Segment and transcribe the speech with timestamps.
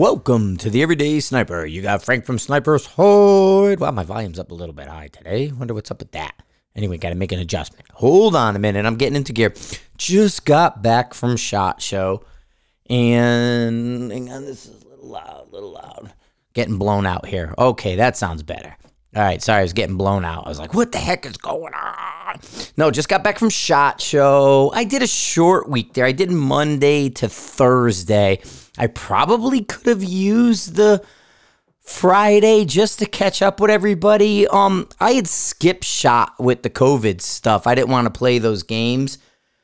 [0.00, 1.66] Welcome to the Everyday Sniper.
[1.66, 3.80] You got Frank from Sniper's Hood.
[3.80, 5.52] Wow, my volume's up a little bit high today.
[5.52, 6.32] Wonder what's up with that.
[6.74, 7.86] Anyway, got to make an adjustment.
[7.92, 8.86] Hold on a minute.
[8.86, 9.52] I'm getting into gear.
[9.98, 12.24] Just got back from SHOT Show.
[12.88, 16.14] And hang on, this is a little loud, a little loud.
[16.54, 17.54] Getting blown out here.
[17.58, 18.74] Okay, that sounds better.
[19.14, 20.46] All right, sorry, I was getting blown out.
[20.46, 22.40] I was like, what the heck is going on?
[22.78, 24.72] No, just got back from SHOT Show.
[24.74, 26.06] I did a short week there.
[26.06, 28.40] I did Monday to Thursday.
[28.80, 31.04] I probably could have used the
[31.80, 34.46] Friday just to catch up with everybody.
[34.46, 37.66] Um, I had skipped shot with the COVID stuff.
[37.66, 39.18] I didn't want to play those games.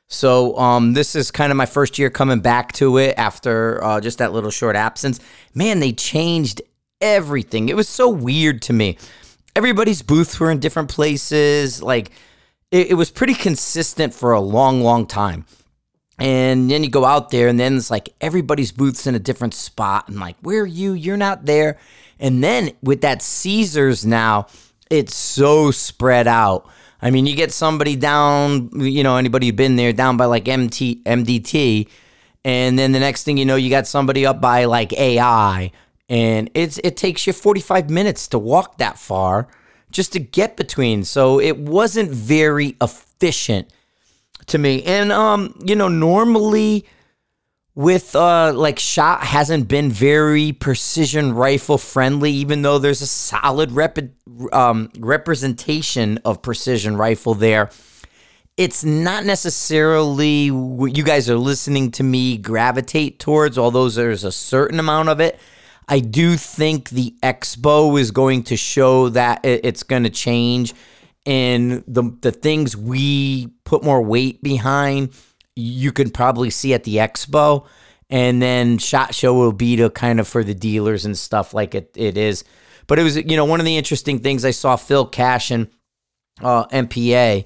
[0.06, 4.02] So um, this is kind of my first year coming back to it after uh,
[4.02, 5.18] just that little short absence.
[5.54, 6.60] Man, they changed
[7.00, 7.70] everything.
[7.70, 8.98] It was so weird to me.
[9.56, 11.82] Everybody's booths were in different places.
[11.82, 12.10] Like
[12.70, 15.46] it, it was pretty consistent for a long, long time.
[16.18, 19.52] And then you go out there, and then it's like everybody's booth's in a different
[19.52, 20.08] spot.
[20.08, 20.92] And like, where are you?
[20.92, 21.78] You're not there.
[22.18, 24.46] And then with that Caesars now,
[24.90, 26.66] it's so spread out.
[27.02, 30.48] I mean, you get somebody down, you know, anybody who's been there down by like
[30.48, 31.88] MT, MDT,
[32.44, 35.72] and then the next thing you know, you got somebody up by like AI,
[36.08, 39.48] and it's it takes you 45 minutes to walk that far
[39.90, 41.04] just to get between.
[41.04, 43.68] So it wasn't very efficient
[44.48, 44.82] to me.
[44.84, 46.86] And um, you know, normally
[47.76, 53.70] with uh like shot hasn't been very precision rifle friendly even though there's a solid
[53.70, 53.98] rep-
[54.50, 57.70] um, representation of precision rifle there.
[58.56, 64.32] It's not necessarily what you guys are listening to me gravitate towards although there's a
[64.32, 65.38] certain amount of it.
[65.86, 70.74] I do think the expo is going to show that it's going to change
[71.26, 75.12] and the the things we put more weight behind
[75.56, 77.66] you can probably see at the expo.
[78.08, 81.74] And then shot show will be to kind of for the dealers and stuff like
[81.74, 82.44] it, it is.
[82.86, 85.68] But it was you know one of the interesting things i saw phil cashin
[86.40, 87.44] uh, mpa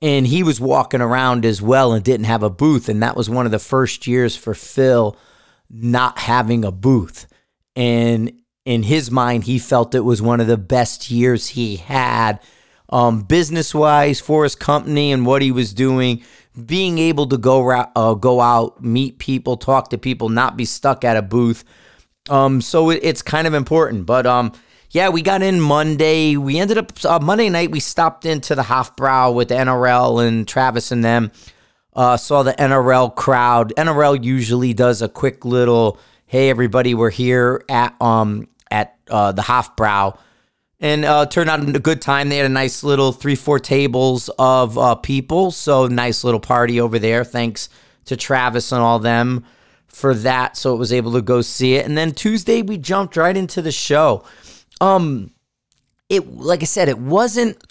[0.00, 2.88] and he was walking around as well and didn't have a booth.
[2.88, 5.16] And that was one of the first years for phil
[5.68, 7.26] not having a booth.
[7.76, 8.32] And
[8.64, 12.40] in his mind he felt it was one of the best years he had
[12.90, 16.22] um, business wise for his company and what he was doing
[16.66, 21.04] being able to go uh, go out, meet people, talk to people, not be stuck
[21.04, 21.64] at a booth.
[22.28, 24.06] Um, so it, it's kind of important.
[24.06, 24.52] But um,
[24.90, 26.36] yeah, we got in Monday.
[26.36, 27.70] We ended up uh, Monday night.
[27.70, 31.30] We stopped into the Hofbrau with NRL and Travis and them.
[31.94, 33.72] Uh, saw the NRL crowd.
[33.76, 39.42] NRL usually does a quick little, "Hey everybody, we're here at um at uh, the
[39.42, 40.18] Hofbrau."
[40.80, 42.28] And uh, turned out a good time.
[42.28, 45.50] They had a nice little three, four tables of uh, people.
[45.50, 47.24] So nice little party over there.
[47.24, 47.68] Thanks
[48.04, 49.44] to Travis and all them
[49.86, 50.56] for that.
[50.56, 51.86] So it was able to go see it.
[51.86, 54.24] And then Tuesday we jumped right into the show.
[54.80, 55.32] Um,
[56.08, 57.67] it like I said, it wasn't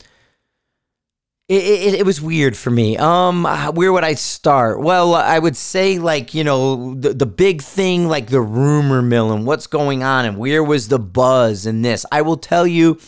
[1.50, 2.98] it, it, it, was weird for me.
[2.98, 4.82] Um, where would I start?
[4.82, 9.32] Well, I would say like you know the the big thing, like the rumor mill
[9.32, 12.06] and what's going on, and where was the buzz in this.
[12.12, 13.00] I will tell you,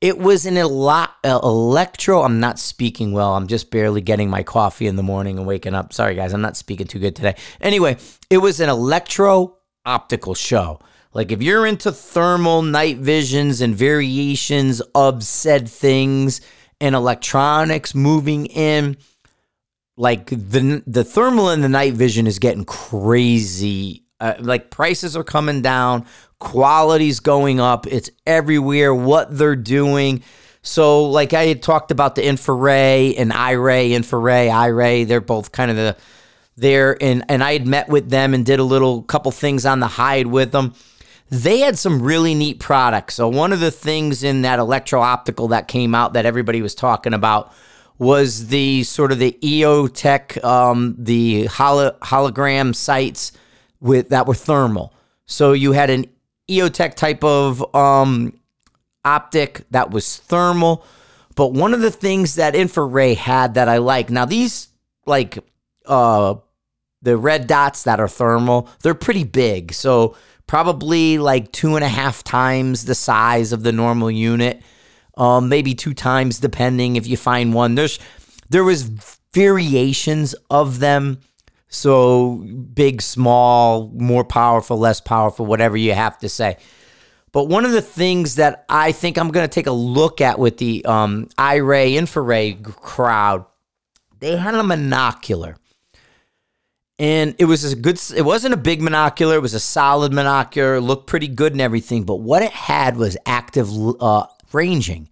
[0.00, 2.22] it was an lot uh, electro.
[2.22, 3.34] I'm not speaking well.
[3.34, 5.92] I'm just barely getting my coffee in the morning and waking up.
[5.92, 7.34] Sorry guys, I'm not speaking too good today.
[7.60, 7.96] Anyway,
[8.30, 10.78] it was an electro optical show.
[11.12, 16.40] Like if you're into thermal night visions and variations of said things
[16.80, 18.96] and electronics moving in.
[19.96, 24.04] Like the the thermal and the night vision is getting crazy.
[24.20, 26.06] Uh, like prices are coming down.
[26.38, 27.86] Quality's going up.
[27.86, 30.22] It's everywhere what they're doing.
[30.62, 35.06] So like i had talked about the InfiRay and iray InfiRay iray.
[35.06, 35.96] They're both kind of the
[36.56, 39.78] there and and i had met with them and did a little couple things on
[39.78, 40.74] the hide with them
[41.30, 43.14] they had some really neat products.
[43.14, 46.74] So one of the things in that electro optical that came out that everybody was
[46.74, 47.52] talking about
[47.98, 53.32] was the sort of the EOTech, um, the holo- hologram sights
[53.80, 54.94] with that were thermal.
[55.26, 56.06] So you had an
[56.48, 58.38] EOTech type of um,
[59.04, 60.84] optic that was thermal.
[61.34, 64.68] But one of the things that InfiRay had that I like now these
[65.06, 65.38] like
[65.86, 66.34] uh,
[67.02, 69.72] the red dots that are thermal, they're pretty big.
[69.72, 70.16] So
[70.48, 74.60] probably like two and a half times the size of the normal unit.
[75.16, 77.76] Um, maybe two times depending if you find one.
[77.76, 78.00] There's
[78.48, 78.82] there was
[79.32, 81.20] variations of them.
[81.68, 82.36] So
[82.72, 86.56] big, small, more powerful, less powerful, whatever you have to say.
[87.30, 90.38] But one of the things that I think I'm going to take a look at
[90.38, 93.44] with the um, iRay InfiRay crowd,
[94.18, 95.56] they had a monocular.
[96.98, 99.34] And it was a good, it wasn't a big monocular.
[99.34, 102.02] It was a solid monocular, looked pretty good and everything.
[102.02, 105.08] But what it had was active uh, ranging.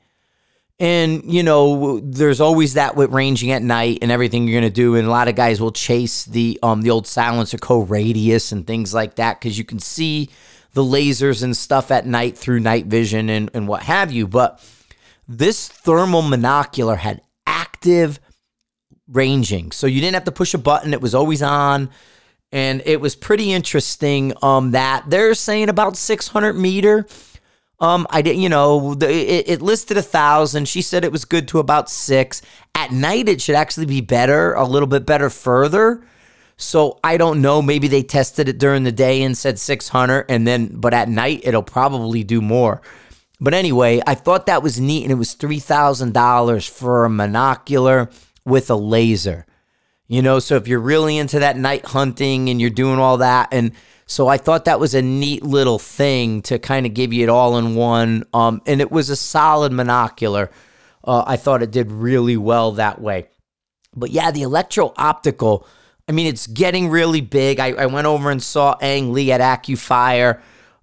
[0.79, 4.75] And, you know, there's always that with ranging at night and everything you're going to
[4.75, 4.97] do.
[4.97, 8.93] And a lot of guys will chase the, um, the old SilencerCo radius and things
[8.93, 10.29] like that because you can see
[10.73, 14.27] the lasers and stuff at night through night vision and, and what have you.
[14.27, 14.63] But
[15.27, 18.21] this thermal monocular had active
[19.09, 19.73] ranging.
[19.73, 21.91] So you didn't have to push a button, it was always on.
[22.53, 27.07] And it was pretty interesting um, that they're saying about 600 meter.
[27.79, 30.67] Um, I didn't, you know, the, it, it listed a thousand.
[30.67, 32.41] She said it was good to about six.
[32.75, 36.03] At night, it should actually be better, a little bit better further.
[36.57, 37.61] So I don't know.
[37.61, 41.41] Maybe they tested it during the day and said 600, and then, but at night,
[41.45, 42.81] it'll probably do more.
[43.39, 48.11] But anyway, I thought that was neat, and it was $3,000 for a monocular
[48.47, 49.45] with a laser.
[50.09, 53.49] You know, so if you're really into that night hunting and you're doing all that,
[53.51, 53.73] and
[54.07, 57.29] so I thought that was a neat little thing to kind of give you it
[57.29, 58.25] all in one.
[58.33, 60.51] Um, and it was a solid monocular.
[61.03, 63.29] Uh, I thought it did really well that way.
[63.97, 65.67] But yeah, the electro optical,
[66.09, 67.59] I mean, it's getting really big.
[67.59, 70.41] I, I went over and saw Ang Lee at AccuFire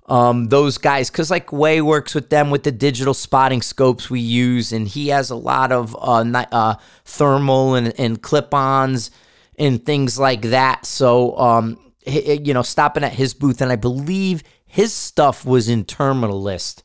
[0.08, 4.20] um, those guys, because like Way works with them with the digital spotting scopes we
[4.20, 9.12] use, and he has a lot of uh, uh, thermal and, and clip ons
[9.58, 10.86] and things like that.
[10.86, 15.86] So, um, you know, stopping at his booth, and I believe his stuff was in
[15.86, 16.84] Terminal List.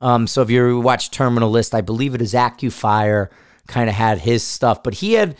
[0.00, 3.28] Um, so if you watch Terminal List, I believe it is AccuFire
[3.66, 5.36] kind of had his stuff, but he had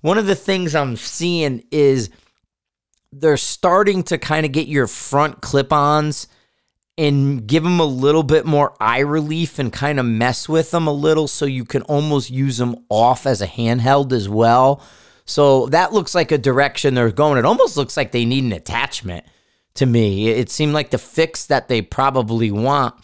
[0.00, 2.10] one of the things I'm seeing is
[3.12, 6.28] they're starting to kind of get your front clip-ons
[6.96, 10.86] and give them a little bit more eye relief and kind of mess with them
[10.86, 14.82] a little so you can almost use them off as a handheld as well.
[15.24, 17.38] So that looks like a direction they're going.
[17.38, 19.24] It almost looks like they need an attachment
[19.74, 20.28] to me.
[20.28, 22.94] It seemed like the fix that they probably want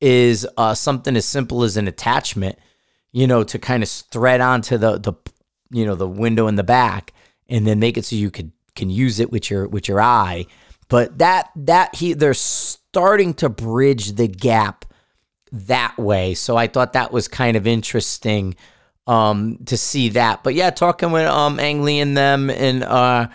[0.00, 2.58] is uh, something as simple as an attachment,
[3.12, 5.14] you know, to kind of thread onto the the
[5.70, 7.12] you know the window in the back
[7.48, 10.46] and then make it so you could can use it with your with your eye.
[10.88, 14.84] But that that he they're starting to bridge the gap
[15.52, 16.34] that way.
[16.34, 18.56] So I thought that was kind of interesting
[19.06, 20.42] um, to see that.
[20.42, 23.28] But yeah, talking with um, Ang Lee and them, and uh,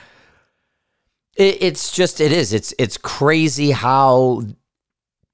[1.36, 4.44] it, it's just it is it's it's crazy how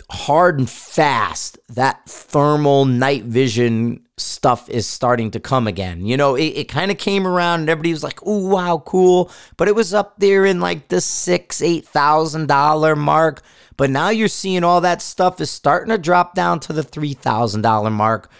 [0.09, 6.05] hard and fast that thermal night vision stuff is starting to come again.
[6.05, 9.31] You know, it, it kind of came around and everybody was like, "Oh wow, cool,"
[9.57, 13.41] but it was up there in like the six, eight thousand dollar mark.
[13.77, 17.91] But now you're seeing all that stuff is starting to drop down to the $3,000
[17.91, 18.31] mark.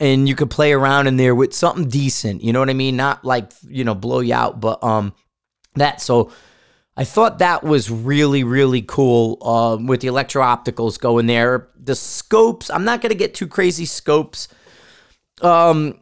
[0.00, 2.42] And you could play around in there with something decent.
[2.42, 2.96] You know what I mean?
[2.96, 5.14] Not like, you know, blow you out, but um
[5.76, 6.00] that.
[6.00, 6.32] So
[6.96, 11.68] I thought that was really, really cool um, with the electro opticals going there.
[11.74, 14.48] The scopes, I'm not going to get too crazy scopes.
[15.40, 16.00] Um,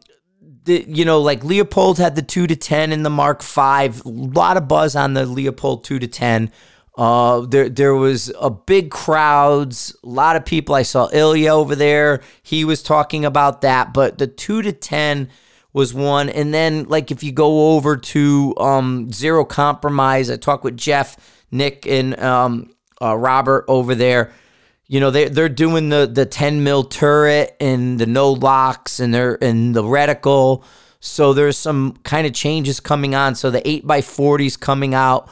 [0.65, 4.05] the, you know, like Leupold had the 2 to 10 in the Mark 5.
[4.05, 6.51] A lot of buzz on the Leupold 2 to 10.
[6.97, 10.75] Uh, there there was a big crowds, a lot of people.
[10.75, 12.21] I saw Ilya over there.
[12.43, 15.29] He was talking about that, but the two to ten
[15.73, 16.29] was one.
[16.29, 21.17] And then like if you go over to um, zero compromise, I talked with Jeff,
[21.51, 24.33] Nick, and um, uh, Robert over there.
[24.87, 29.13] You know they they're doing the the ten mil turret and the no locks and
[29.13, 30.65] they're and the reticle.
[30.99, 33.35] So there's some kind of changes coming on.
[33.35, 35.29] So the eight by forties coming out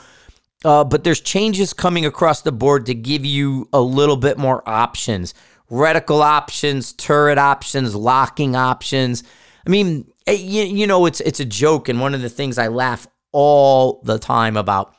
[0.65, 4.67] uh, but there's changes coming across the board to give you a little bit more
[4.67, 5.34] options
[5.72, 9.24] reticle options, turret options, locking options.
[9.67, 12.59] I mean, Eh, you, you know, it's it's a joke, and one of the things
[12.59, 14.93] I laugh all the time about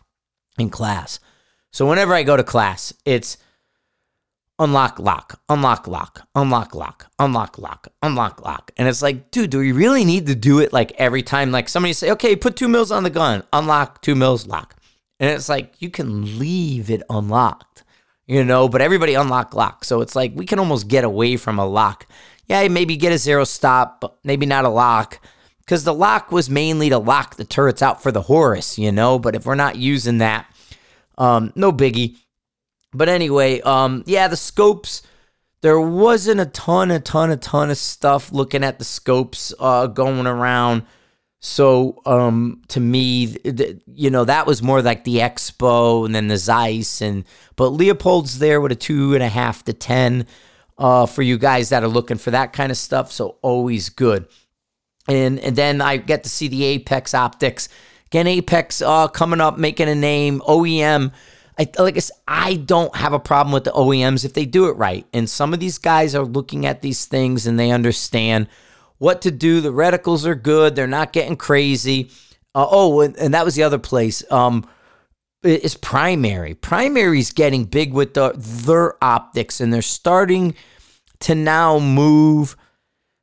[0.58, 1.20] in class.
[1.72, 3.38] So whenever I go to class, it's
[4.58, 8.72] unlock lock, unlock lock, unlock lock, unlock lock, unlock lock.
[8.76, 11.52] And it's like, dude, do we really need to do it like every time?
[11.52, 14.74] Like somebody say, okay, put two mils on the gun, unlock two mils lock.
[15.20, 17.84] And it's like you can leave it unlocked,
[18.26, 19.84] you know, but everybody unlock lock.
[19.84, 22.06] So it's like we can almost get away from a lock.
[22.50, 25.20] Yeah, maybe get a zero stop, but maybe not a lock.
[25.60, 29.20] Because the lock was mainly to lock the turrets out for the Horus, you know.
[29.20, 30.52] But if we're not using that,
[31.16, 32.16] um, no biggie.
[32.92, 35.02] But anyway, um, yeah, the scopes.
[35.60, 39.86] There wasn't a ton, a ton, a ton of stuff looking at the scopes uh,
[39.86, 40.82] going around.
[41.38, 46.26] So um, to me, th- you know, that was more like the Expo and then
[46.26, 50.26] the Zeiss and but Leupold's there with a two and a half to ten
[50.80, 53.12] uh, for you guys that are looking for that kind of stuff.
[53.12, 54.26] So always good.
[55.06, 57.68] And and then I get to see the Apex optics
[58.10, 61.12] Again, Apex uh, coming up, making a name, OEM.
[61.56, 64.66] I, like I, said, I don't have a problem with the OEMs if they do
[64.66, 65.06] it right.
[65.12, 68.48] And some of these guys are looking at these things and they understand
[68.98, 69.60] what to do.
[69.60, 70.74] The reticles are good.
[70.74, 72.10] They're not getting crazy.
[72.52, 74.24] Uh, oh, and, and, that was the other place.
[74.32, 74.66] Um,
[75.42, 76.54] is primary.
[76.54, 80.54] Primary's getting big with the, their optics, and they're starting
[81.20, 82.56] to now move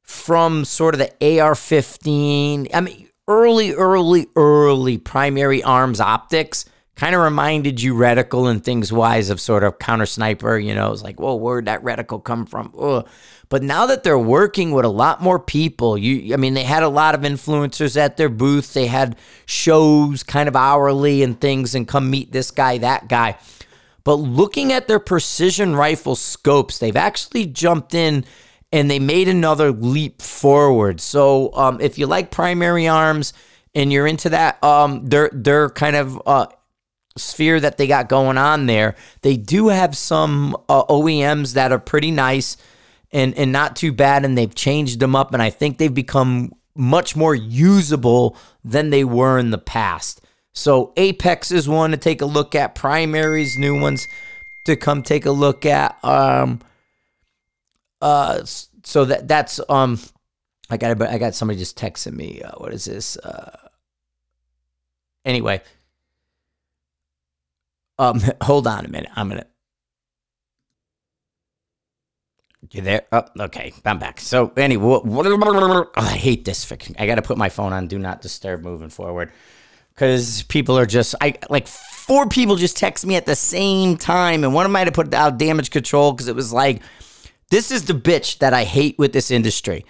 [0.04, 2.70] from sort of the AR-15.
[2.74, 8.92] I mean, early, early, early primary arms optics kind of reminded you reticle and things
[8.92, 10.58] wise of sort of counter sniper.
[10.58, 12.74] You know, it's like, whoa, where'd that reticle come from?
[12.80, 13.08] Ugh.
[13.50, 16.84] But now that they're working with a lot more people, you I mean they had
[16.84, 18.74] a lot of influencers at their booth.
[18.74, 23.38] They had shows kind of hourly and things and come meet this guy, that guy.
[24.04, 28.26] But looking at their precision rifle scopes, they've actually jumped in
[28.72, 31.00] and they made another leap forward.
[31.00, 33.34] So um, if you like primary arms
[33.74, 36.48] and you're into that, um, they're they're kind of uh,
[37.18, 38.96] sphere that they got going on there.
[39.22, 42.58] They do have some uh, OEMs that are pretty nice
[43.12, 46.52] and and not too bad, and they've changed them up, and I think they've become
[46.76, 50.22] much more usable than they were in the past.
[50.54, 52.76] So Apex is one to take a look at.
[52.76, 54.08] Primaries, new ones
[54.66, 56.04] to come take a look at.
[56.04, 56.60] Um,
[58.02, 58.44] uh,
[58.84, 60.00] so that that's um,
[60.70, 62.42] I got I got somebody just texting me.
[62.42, 63.18] Uh, what is this?
[63.18, 63.70] Uh,
[65.26, 65.62] anyway,
[67.98, 69.10] um, hold on a minute.
[69.16, 69.46] I'm gonna
[72.72, 73.04] You there?
[73.12, 73.72] Oh, okay.
[73.86, 74.20] I'm back.
[74.20, 76.70] So anyway, oh, I hate this.
[76.98, 79.32] I got to put my phone on do not disturb moving forward
[79.94, 84.44] because people are just I like four people just text me at the same time,
[84.44, 86.82] and one of them had to put out damage control because it was like
[87.50, 89.86] this is the bitch that I hate with this industry.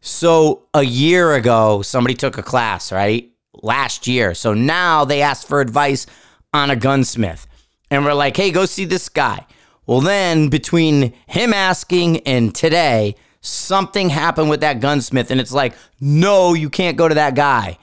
[0.00, 3.30] So a year ago, somebody took a class, right?
[3.54, 4.34] Last year.
[4.34, 6.06] So now they asked for advice
[6.52, 7.46] on a gunsmith,
[7.90, 9.46] and we're like, hey, go see this guy.
[9.86, 15.74] Well, then between him asking and today, something happened with that gunsmith, and it's like,
[16.00, 17.78] no, you can't go to that guy.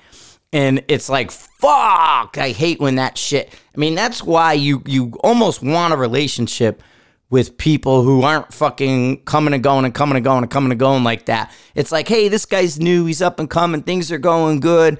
[0.51, 3.53] And it's like, fuck, I hate when that shit.
[3.75, 6.83] I mean, that's why you you almost want a relationship
[7.31, 10.79] with people who aren't fucking coming and going and coming and going and coming and
[10.79, 11.51] going like that.
[11.73, 14.99] It's like, hey, this guy's new, he's up and coming, things are going good.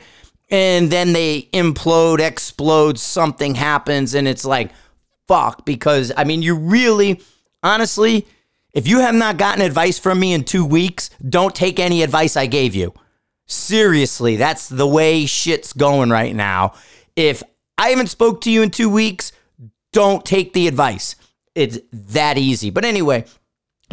[0.50, 4.72] And then they implode, explode, something happens, and it's like,
[5.28, 7.22] fuck because I mean, you really,
[7.62, 8.28] honestly,
[8.74, 12.36] if you have not gotten advice from me in two weeks, don't take any advice
[12.36, 12.94] I gave you.
[13.46, 16.74] Seriously, that's the way shit's going right now.
[17.16, 17.44] If
[17.78, 19.32] I haven't spoke to you in two weeks,
[19.92, 21.16] don't take the advice.
[21.54, 22.72] It's that easy.
[22.72, 23.26] But anyway,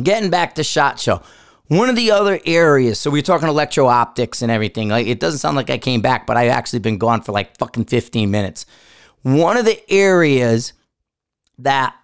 [0.02, 1.22] getting back to SHOT Show.
[1.68, 4.88] One of the other areas, so we are talking electro optics and everything.
[4.88, 7.56] Like it doesn't sound like I came back, but I've actually been gone for like
[7.58, 8.66] fucking 15 minutes.
[9.22, 10.72] One of the areas
[11.64, 11.94] that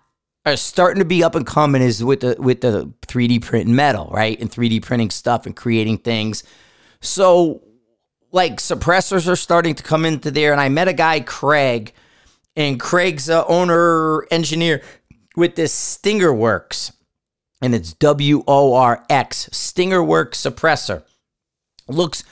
[0.45, 4.09] are starting to be up and coming is with the with the 3D print metal,
[4.13, 4.39] right?
[4.41, 6.45] And 3D printing stuff and creating things.
[7.01, 7.63] So
[8.33, 11.93] like suppressors are starting to come into there and I met a guy Craig
[12.55, 14.83] and Craig's owner engineer
[15.37, 16.93] with this Stinger Worx
[17.61, 21.03] and it's W O R X Stinger Worx suppressor.
[21.89, 22.25] Looks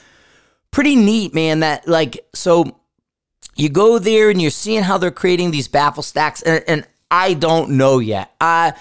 [0.71, 1.59] pretty neat, man.
[1.61, 2.79] That like so
[3.55, 7.33] you go there and you're seeing how they're creating these baffle stacks and, and I
[7.33, 8.33] don't know yet.
[8.39, 8.73] I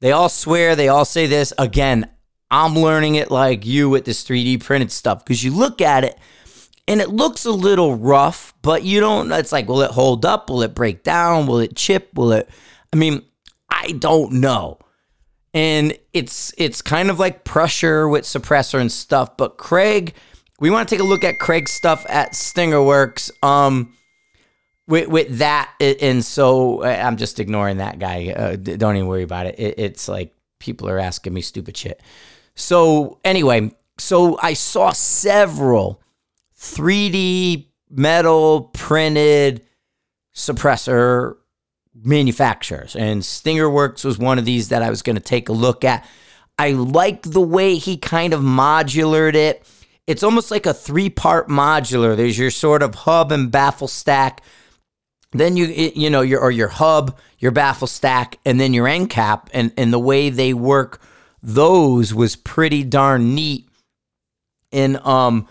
[0.00, 1.52] they all swear, they all say this.
[1.58, 2.10] Again,
[2.50, 6.18] I'm learning it like you with this 3D printed stuff because you look at it
[6.86, 10.48] and it looks a little rough, but you don't it's like will it hold up?
[10.48, 11.46] Will it break down?
[11.46, 12.10] Will it chip?
[12.14, 12.48] Will it
[12.92, 13.22] I mean,
[13.68, 14.78] I don't know.
[15.52, 20.14] And it's it's kind of like pressure with suppressor and stuff, but Craig,
[20.60, 23.30] we want to take a look at Craig's stuff at Stinger Worx.
[23.42, 23.94] Um
[24.88, 28.32] with, with that, and so I'm just ignoring that guy.
[28.34, 29.60] Uh, don't even worry about it.
[29.60, 29.74] it.
[29.78, 32.00] It's like people are asking me stupid shit.
[32.54, 36.02] So anyway, so I saw several
[36.58, 39.62] 3D metal printed
[40.34, 41.36] suppressor
[41.94, 45.52] manufacturers, and Stinger Worx was one of these that I was going to take a
[45.52, 46.08] look at.
[46.58, 49.66] I liked the way he kind of modulared it.
[50.06, 52.16] It's almost like a three part modular.
[52.16, 54.40] There's your sort of hub and baffle stack
[55.32, 59.10] then you you know your or your hub, your baffle stack, and then your end
[59.10, 61.00] cap, and and the way they work
[61.42, 63.68] those was pretty darn neat.
[64.72, 65.46] And um,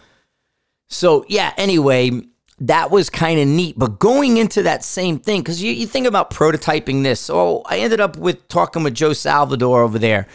[0.90, 1.54] so yeah.
[1.58, 2.22] Anyway,
[2.60, 3.78] that was kind of neat.
[3.78, 7.20] But going into that same thing, because you, you think about prototyping this.
[7.20, 10.28] So I ended up with talking with Joe Salvador over there,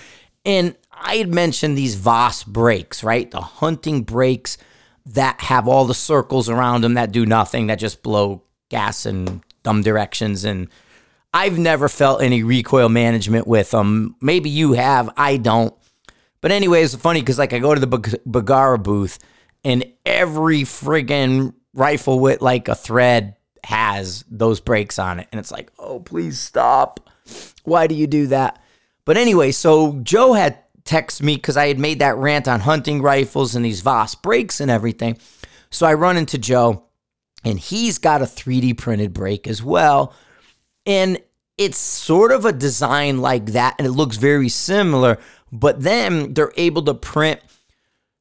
[0.44, 3.28] and I had mentioned these Voss brakes, right?
[3.30, 4.56] The hunting brakes.
[5.04, 8.42] that have all the circles around them that do nothing, that just blow
[8.73, 10.45] gas in dumb directions.
[10.45, 10.69] And
[11.33, 14.17] I've never felt any recoil management with them.
[14.21, 15.75] Maybe you have, I don't.
[16.41, 19.21] But anyway, it's funny because like I go to the Bergara booth
[19.64, 25.29] and every friggin' rifle with like a thread has those brakes on it.
[25.31, 27.09] And it's like, oh, please stop.
[27.62, 28.61] Why do you do that?
[29.05, 33.02] But anyway, so Joe had texted me because I had made that rant on hunting
[33.02, 35.19] rifles and these Voss brakes and everything.
[35.71, 36.85] So I run into Joe
[37.44, 40.14] and he's got a 3D printed brake as well.
[40.87, 41.20] And
[41.58, 45.18] it's sort of a design like that and it looks very similar,
[45.52, 47.40] but then they're able to print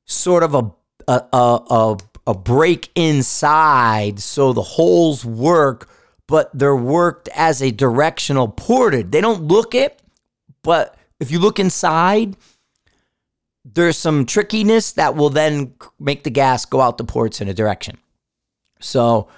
[0.05, 0.71] sort of a
[1.07, 1.97] a, a, a
[2.27, 5.89] a break inside so the holes work,
[6.27, 9.11] but they're worked as a directional ported.
[9.11, 10.01] They don't look it,
[10.63, 12.35] but if you look inside,
[13.65, 17.53] there's some trickiness that will then make the gas go out the ports in a
[17.53, 17.97] direction.
[18.81, 19.29] So,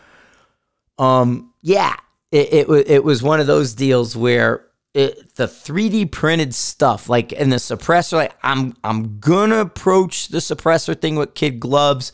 [0.98, 1.96] um, yeah,
[2.32, 7.32] it, it, it was one of those deals where it, the 3D printed stuff, like
[7.32, 12.12] in the suppressor, like I'm I'm gonna approach the suppressor thing with kid gloves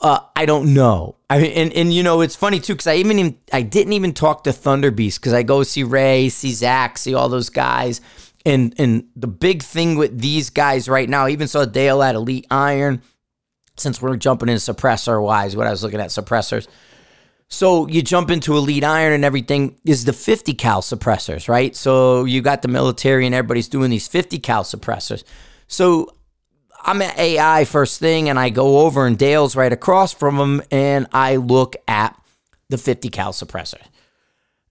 [0.00, 1.16] uh, I don't know.
[1.28, 3.92] I mean, and, and you know, it's funny too because I even, even I didn't
[3.94, 7.50] even talk to Thunder Beast because I go see Ray, see Zach, see all those
[7.50, 8.00] guys,
[8.46, 12.14] and and the big thing with these guys right now, I even saw Dale at
[12.14, 13.02] Elite Iron.
[13.80, 16.66] Since we're jumping in suppressor wise, what I was looking at suppressors.
[17.48, 21.74] So you jump into Elite Iron and everything is the 50 cal suppressors, right?
[21.74, 25.24] So you got the military and everybody's doing these 50 cal suppressors.
[25.66, 26.12] So
[26.80, 30.62] I'm at AI first thing, and I go over, and Dale's right across from him,
[30.70, 32.18] and I look at
[32.68, 33.80] the 50 cal suppressor.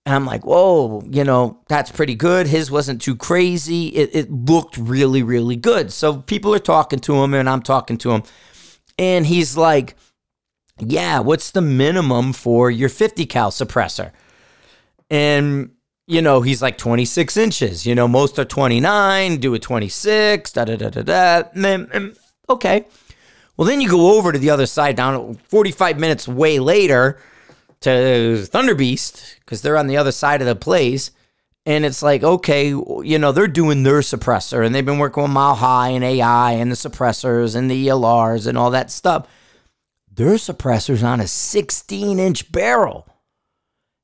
[0.06, 2.48] And I'm like, whoa, you know, that's pretty good.
[2.48, 3.88] His wasn't too crazy.
[3.90, 5.92] It, it looked really, really good.
[5.92, 8.24] So people are talking to him, and I'm talking to him.
[8.98, 9.96] And he's like,
[10.80, 14.12] yeah, what's the minimum for your 50 cal suppressor?
[15.10, 15.72] And
[16.08, 17.86] you know, he's like 26 inches.
[17.86, 21.44] You know, most are 29, do a 26, da da da da da.
[22.50, 22.86] Okay.
[23.58, 27.20] Well, then you go over to the other side, down 45 minutes way later
[27.82, 31.12] to Thunder Beast, because they're on the other side of the place.
[31.68, 35.34] And it's like, okay, you know, they're doing their suppressor and they've been working with
[35.34, 39.28] Mile High and AI and the suppressors and the ELRs and all that stuff.
[40.10, 43.06] Their suppressor's on a 16 inch barrel.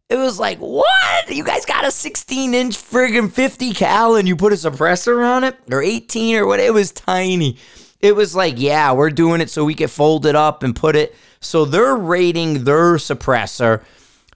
[0.09, 1.29] It was like, what?
[1.29, 5.45] You guys got a 16 inch friggin' 50 cal and you put a suppressor on
[5.45, 5.55] it?
[5.71, 6.59] Or 18 or what?
[6.59, 7.57] It was tiny.
[8.01, 10.97] It was like, yeah, we're doing it so we can fold it up and put
[10.97, 11.15] it.
[11.39, 13.85] So they're rating their suppressor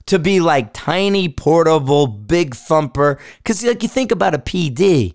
[0.08, 3.20] to be like tiny, portable, big thumper.
[3.38, 5.14] Because, like, you think about a PD,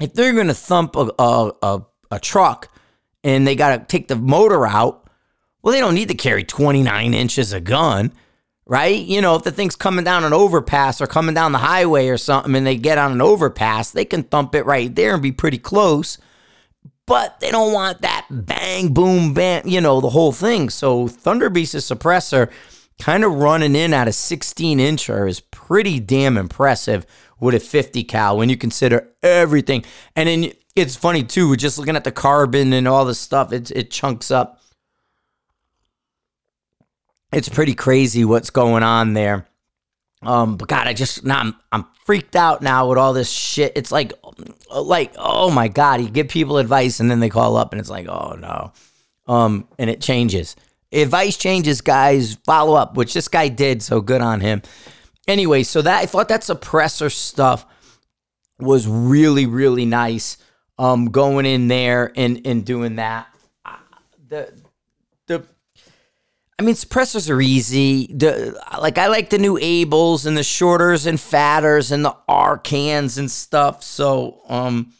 [0.00, 2.74] if they're going to thump a, a, a, a truck
[3.22, 5.08] and they got to take the motor out,
[5.62, 8.12] well, they don't need to carry 29 inches of gun
[8.66, 9.04] right?
[9.04, 12.16] You know, if the thing's coming down an overpass or coming down the highway or
[12.16, 15.32] something and they get on an overpass, they can thump it right there and be
[15.32, 16.18] pretty close.
[17.04, 20.70] But they don't want that bang, boom, bang, you know, the whole thing.
[20.70, 22.50] So Thunderbeast's suppressor
[23.02, 27.04] kind of running in at a 16 incher is pretty damn impressive
[27.40, 29.84] with a 50 cal when you consider everything.
[30.14, 33.70] And then it's funny too, just looking at the carbon and all the stuff, it,
[33.72, 34.62] it chunks up
[37.32, 39.46] it's pretty crazy what's going on there.
[40.22, 43.72] Um, but God, I just now I'm I'm freaked out now with all this shit.
[43.74, 44.12] It's like,
[44.70, 47.90] like oh my God, you give people advice and then they call up and it's
[47.90, 48.72] like, oh no,
[49.26, 50.54] um, and it changes.
[50.92, 52.34] Advice changes, guys.
[52.44, 54.62] Follow up, which this guy did, so good on him.
[55.26, 57.64] Anyway, so that I thought that suppressor stuff
[58.58, 60.36] was really really nice.
[60.78, 63.28] Um, going in there and and doing that.
[64.28, 64.52] The
[65.26, 65.44] the
[66.58, 68.06] I mean, suppressors are easy.
[68.06, 73.18] The, like I like the new Abels and the shorters and fatters and the Arkans
[73.18, 73.82] and stuff.
[73.82, 74.92] So um,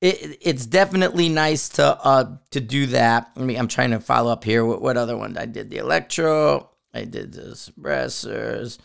[0.00, 3.30] it it's definitely nice to uh to do that.
[3.36, 4.64] I mean, I'm trying to follow up here.
[4.64, 5.36] What, what other one?
[5.36, 6.70] I did the electro.
[6.92, 8.78] I did the suppressors.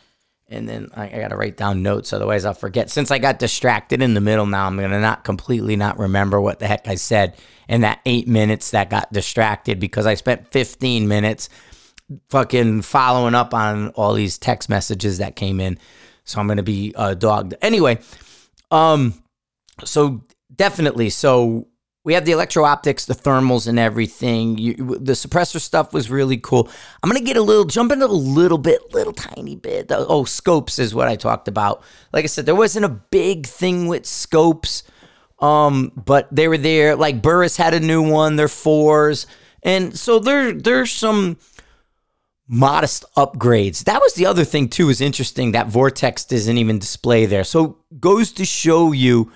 [0.47, 2.89] And then I, I got to write down notes, otherwise I'll forget.
[2.89, 6.59] Since I got distracted in the middle now, I'm to not completely not remember what
[6.59, 7.37] the heck I said
[7.69, 11.47] in that eight minutes that got distracted because I spent 15 minutes
[12.29, 15.79] fucking following up on all these text messages that came in.
[16.25, 17.55] So I'm to be uh, dogged.
[17.61, 17.99] Anyway,
[18.71, 19.13] um,
[19.85, 21.09] so definitely.
[21.09, 21.67] So
[22.03, 24.57] we have the electro optics, the thermals, and everything.
[24.57, 26.69] You, the suppressor stuff was really cool.
[27.03, 29.87] I'm gonna get a little jump into a little bit, little tiny bit.
[29.91, 31.83] Oh, scopes is what I talked about.
[32.11, 34.83] Like I said, there wasn't a big thing with scopes,
[35.39, 36.95] um, but they were there.
[36.95, 38.35] Like Burris had a new one.
[38.35, 39.27] They're fours,
[39.61, 41.37] And so there there's some
[42.47, 43.83] modest upgrades.
[43.83, 47.43] That was the other thing too is interesting that Vortex doesn't even display there.
[47.43, 49.31] So goes to show you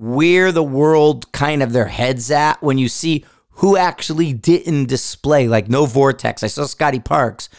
[0.00, 5.46] where the world kind of their heads at when you see who actually didn't display
[5.46, 6.42] like no Vortex.
[6.42, 7.50] I saw Scotty Parks,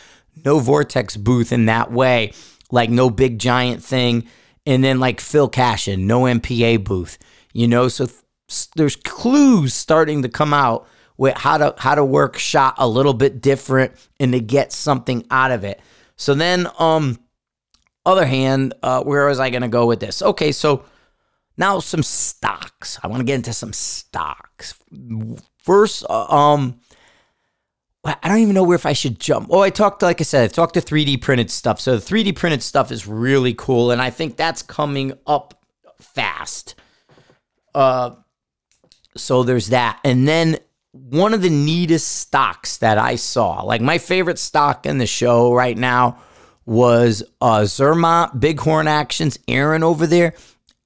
[0.43, 2.34] no Vortex booth in that way,
[2.71, 4.27] like no big giant thing
[4.65, 7.19] and then like Phil Cashin, no MPA booth,
[7.54, 7.88] you know.
[7.88, 12.75] So th- there's clues starting to come out with how to how to work shot
[12.77, 15.80] a little bit different and to get something out of it.
[16.15, 17.19] So then, um,
[18.06, 20.21] other hand, uh, where was I to go with this?
[20.21, 20.86] Okay, so
[21.58, 23.00] now some stocks.
[23.04, 24.76] I want to get into some stocks
[25.64, 26.06] first.
[26.10, 26.80] Uh, um,
[28.04, 29.50] I don't even know where if I should jump.
[29.52, 31.80] Oh, I talked, like I said, I talked to 3D printed stuff.
[31.80, 35.64] So the 3D printed stuff is really cool, and I think that's coming up
[36.00, 36.76] fast.
[37.76, 38.16] Uh,
[39.16, 40.58] so there's that, and then
[40.94, 45.54] one of the neatest stocks that I saw, like my favorite stock in the show
[45.54, 46.18] right now,
[46.66, 49.38] was uh, Zermatt Bighorn Actions.
[49.48, 50.34] Aaron over there,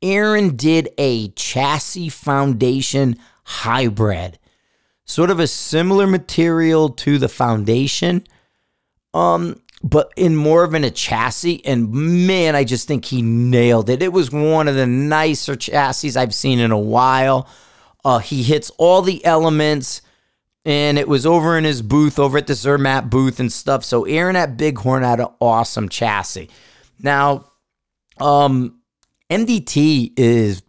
[0.06, 4.40] Aaron did a chassis foundation hybrid
[5.06, 8.24] sort of a similar material to the foundation,
[9.14, 11.64] um, but in more of an, a chassis.
[11.64, 11.92] And
[12.28, 14.02] man, I just think he nailed it.
[14.02, 17.48] It was one of the nicer chassis I've seen in a while.
[18.04, 20.02] Uh, he hits all the elements,
[20.66, 23.84] and it was over in his booth, over at the Zermatt booth and stuff.
[23.84, 26.50] So Aaron at Bighorn had an awesome chassis.
[27.00, 27.52] Now,
[28.20, 28.80] um,
[29.30, 30.64] MDT is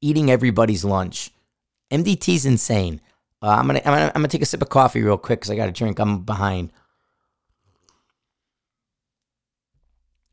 [0.00, 1.30] eating everybody's lunch.
[1.90, 3.00] MDT's insane.
[3.40, 5.50] Uh, I'm gonna I'm gonna I'm gonna take a sip of coffee real quick because
[5.50, 5.98] I got to drink.
[5.98, 6.72] I'm behind.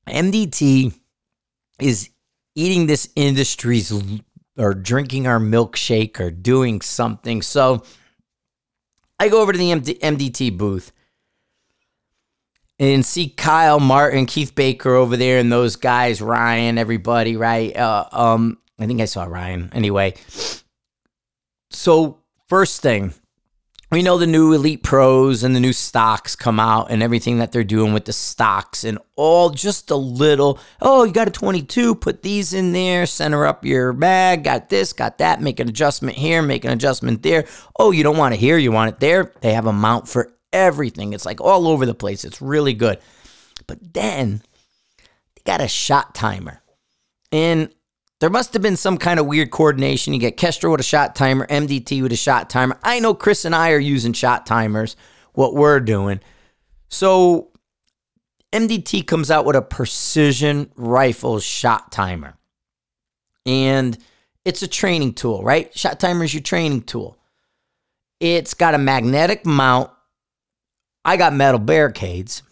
[0.08, 0.94] MDT
[1.80, 2.10] is
[2.56, 3.94] eating this industry's
[4.58, 7.42] or drinking our milkshake or doing something.
[7.42, 7.84] So
[9.20, 10.92] I go over to the MD, MDT booth
[12.80, 17.76] and see Kyle Martin, Keith Baker over there, and those guys, Ryan, everybody, right?
[17.76, 20.14] Uh, um, I think I saw Ryan anyway.
[21.72, 23.14] So First thing,
[23.92, 27.52] we know the new Elite Pros and the new stocks come out and everything that
[27.52, 30.58] they're doing with the stocks and all just a little.
[30.82, 34.94] Oh, you got a 22, put these in there, center up your bag, got this,
[34.94, 37.46] got that, make an adjustment here, make an adjustment there.
[37.78, 39.32] Oh, you don't want it here, you want it there.
[39.42, 41.14] They have a mount for everything.
[41.14, 42.24] It's like all over the place.
[42.24, 43.00] It's really good.
[43.68, 44.42] But then
[45.36, 46.62] they got a shot timer.
[47.32, 47.74] And
[48.20, 50.14] there must have been some kind of weird coordination.
[50.14, 52.78] You get Kestrel with a shot timer, MDT with a shot timer.
[52.84, 54.96] I know Chris and I are using shot timers,
[55.34, 56.20] what we're doing.
[56.90, 57.52] So
[58.52, 62.36] MDT comes out with a precision rifle shot timer.
[63.46, 63.98] And
[64.44, 65.76] it's a training tool, right?
[65.78, 67.18] Shot timer is your training tool.
[68.20, 69.92] It's got a magnetic mount.
[71.06, 72.44] I got metal barricades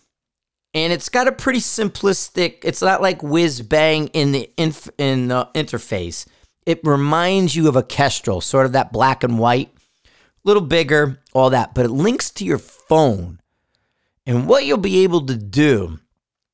[0.73, 2.57] and it's got a pretty simplistic.
[2.63, 6.27] It's not like whiz bang in the inf, in the interface.
[6.67, 9.73] It reminds you of a Kestrel, sort of that black and white,
[10.43, 13.39] little bigger, all that, but it links to your phone.
[14.27, 15.99] And what you'll be able to do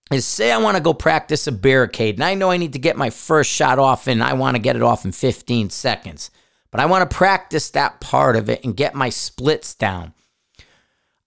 [0.10, 2.80] is say I want to go practice a barricade, and I know I need to
[2.80, 6.32] get my first shot off, and I want to get it off in 15 seconds.
[6.72, 10.13] But I want to practice that part of it and get my splits down.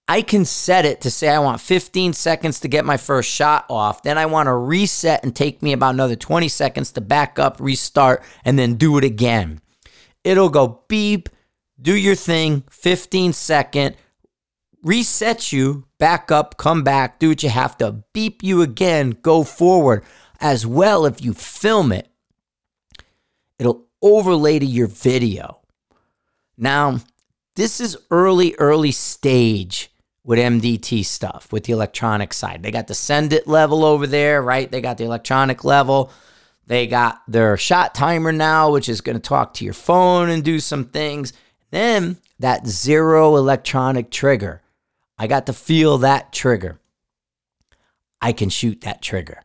[0.08, 3.66] I can set it to say I want 15 seconds to get my first shot
[3.68, 4.02] off.
[4.02, 7.56] Then I want to reset and take me about another 20 seconds to back up,
[7.58, 9.60] restart, and then do it again.
[10.22, 11.28] It'll go beep,
[11.80, 13.96] do your thing, 15 second,
[14.82, 19.42] reset you, back up, come back, do what you have to, beep you again, go
[19.42, 20.04] forward.
[20.38, 22.08] As well, if you film it,
[23.58, 25.60] it'll overlay to your video.
[26.56, 27.00] Now,
[27.56, 29.90] this is early, early stage
[30.26, 32.62] with MDT stuff, with the electronic side.
[32.62, 34.70] They got the send it level over there, right?
[34.70, 36.10] They got the electronic level.
[36.66, 40.42] They got their shot timer now, which is going to talk to your phone and
[40.42, 41.32] do some things.
[41.70, 44.62] Then that zero electronic trigger.
[45.16, 46.80] I got to feel that trigger.
[48.20, 49.42] I can shoot that trigger.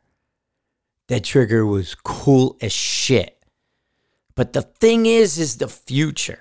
[1.10, 3.38] That trigger was cool as shit.
[4.34, 6.40] But the thing is, is the future.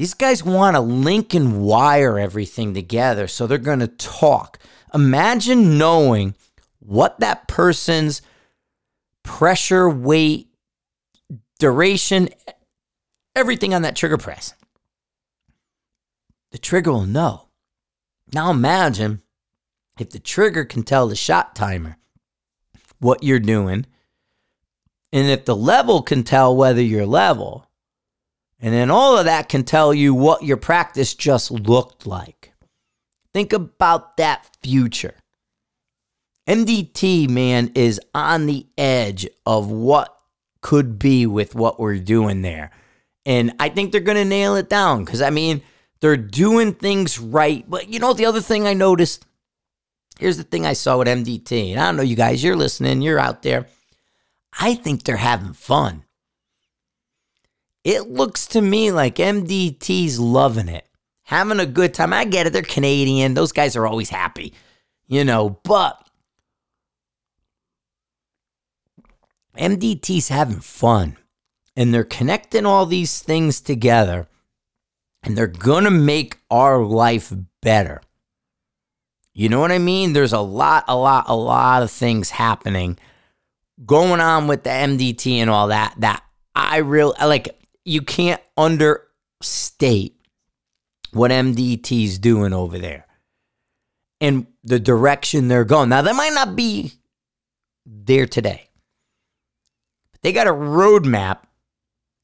[0.00, 4.58] These guys want to link and wire everything together, so they're going to talk.
[4.94, 6.36] Imagine knowing
[6.78, 8.22] what that person's
[9.22, 10.48] pressure, weight,
[11.58, 12.30] duration,
[13.36, 14.54] everything on that trigger press.
[16.52, 17.48] The trigger will know.
[18.32, 19.20] Now imagine
[19.98, 21.98] if the trigger can tell the shot timer
[23.00, 23.84] what you're doing,
[25.12, 27.66] and if the level can tell whether you're level
[28.60, 32.52] And then all of that can tell you what your practice just looked like.
[33.32, 35.14] Think about that future.
[36.48, 40.14] MDT, man, is on the edge of what
[40.60, 42.70] could be with what we're doing there.
[43.24, 45.62] And I think they're going to nail it down because, I mean,
[46.00, 47.64] they're doing things right.
[47.68, 49.24] But you know, the other thing I noticed
[50.18, 51.72] here's the thing I saw with MDT.
[51.72, 53.66] And I don't know, you guys, you're listening, you're out there.
[54.58, 56.04] I think they're having fun.
[57.84, 60.86] It looks to me like MDT's loving it,
[61.22, 62.12] having a good time.
[62.12, 63.34] I get it, they're Canadian.
[63.34, 64.52] Those guys are always happy,
[65.06, 66.06] you know, but
[69.56, 71.16] MDT's having fun
[71.76, 74.28] and they're connecting all these things together
[75.22, 78.02] and they're going to make our life better.
[79.32, 80.12] You know what I mean?
[80.12, 82.98] There's a lot, a lot, a lot of things happening
[83.86, 86.22] going on with the MDT and all that that
[86.54, 87.59] I really like.
[87.84, 90.16] You can't understate
[91.12, 93.06] what MDT's doing over there
[94.20, 95.88] and the direction they're going.
[95.88, 96.92] Now, they might not be
[97.86, 98.68] there today,
[100.12, 101.38] but they got a roadmap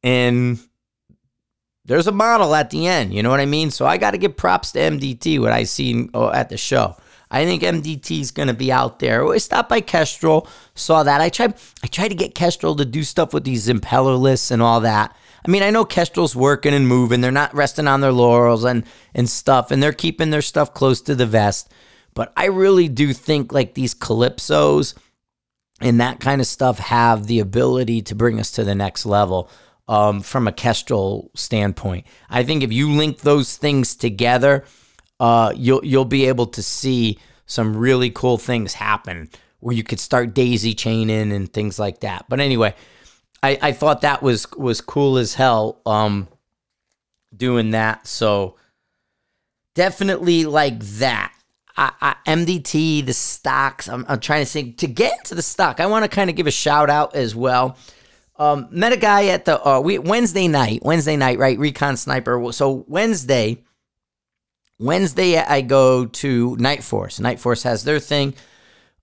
[0.03, 0.59] and
[1.85, 3.15] there's a model at the end.
[3.15, 3.71] You know what I mean?
[3.71, 6.57] So I got to give props to MDT, what I seen oh, uh, at the
[6.57, 6.97] show.
[7.31, 9.27] I think MDT is going to be out there.
[9.27, 11.21] I stopped by Kestrel, saw that.
[11.21, 14.81] I tried I tried to get Kestrel to do stuff with these impellerless and all
[14.81, 15.17] that.
[15.47, 17.21] I mean, I know Kestrel's working and moving.
[17.21, 21.01] They're not resting on their laurels and and stuff, and they're keeping their stuff close
[21.03, 21.73] to the vest.
[22.15, 24.95] But I really do think like these calypsos
[25.81, 29.51] and that kind of stuff have the ability to bring us to the next level
[29.87, 32.07] um, from a Kestrel standpoint.
[32.31, 34.65] I think if you link those things together,
[35.21, 39.31] uh, you'll you'll be able to see some really cool things happen
[39.61, 42.27] where you could start daisy chaining and things like that.
[42.29, 42.75] But anyway,
[43.47, 46.29] I, I thought that was was cool as hell um,
[47.35, 48.07] doing that.
[48.07, 48.57] So
[49.75, 51.33] definitely like that.
[51.77, 53.89] I, I, MDT, the stocks.
[53.89, 55.79] I'm, I'm trying to say to get into the stock.
[55.79, 57.77] I want to kind of give a shout out as well.
[58.39, 60.81] Um, met a guy at the uh, we, Wednesday night.
[60.83, 61.59] Wednesday night, right?
[61.59, 62.53] Recon Sniper.
[62.53, 63.63] So Wednesday,
[64.79, 67.21] Wednesday, I go to Nightforce.
[67.21, 68.35] Night Force has their thing.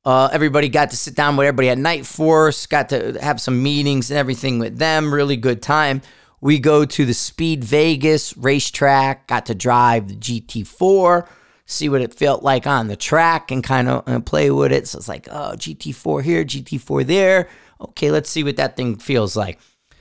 [0.06, 4.12] Uh, everybody got to sit down with everybody at Nightforce, got to have some meetings
[4.12, 5.14] and everything with them.
[5.14, 6.02] Really good time.
[6.42, 11.26] We go to the SpeedVegas racetrack, got to drive the GT4,
[11.66, 14.90] see what it felt like on the track and kind of uh, play with it.
[14.90, 17.48] So it's like, oh, GT4 here, GT4 there.
[17.80, 19.58] Okay, let's see what that thing feels like.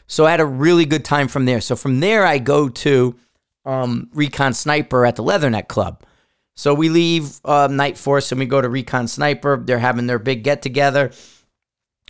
[0.08, 1.60] So I had a really good time from there.
[1.60, 3.14] So from there, I go to
[3.64, 6.02] um, Recon Sniper at the Leatherneck Club.
[6.54, 9.62] So we leave uh, Nightforce and we go to Recon Sniper.
[9.64, 11.10] They're having their big get together.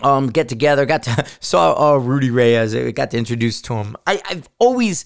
[0.01, 0.85] Um, get together.
[0.85, 2.75] Got to saw uh, Rudy Reyes.
[2.93, 3.97] Got to introduce to him.
[4.07, 5.05] I, I've always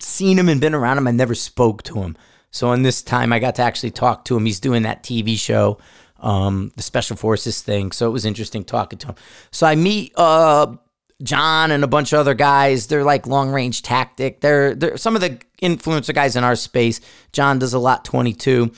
[0.00, 1.06] seen him and been around him.
[1.06, 2.16] I never spoke to him.
[2.50, 4.46] So in this time, I got to actually talk to him.
[4.46, 5.78] He's doing that TV show,
[6.20, 7.92] um, the Special Forces thing.
[7.92, 9.14] So it was interesting talking to him.
[9.50, 10.76] So I meet uh,
[11.22, 12.86] John and a bunch of other guys.
[12.86, 14.40] They're like long range tactic.
[14.40, 17.00] They're they're some of the influencer guys in our space.
[17.32, 18.72] John does a lot 22.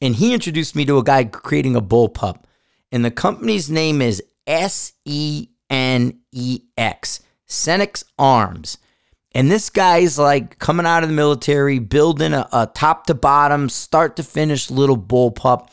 [0.00, 2.42] And he introduced me to a guy creating a bullpup.
[2.92, 8.78] And the company's name is S E N E X, Senex Arms.
[9.32, 13.68] And this guy's like coming out of the military, building a, a top to bottom,
[13.68, 15.68] start to finish little bullpup.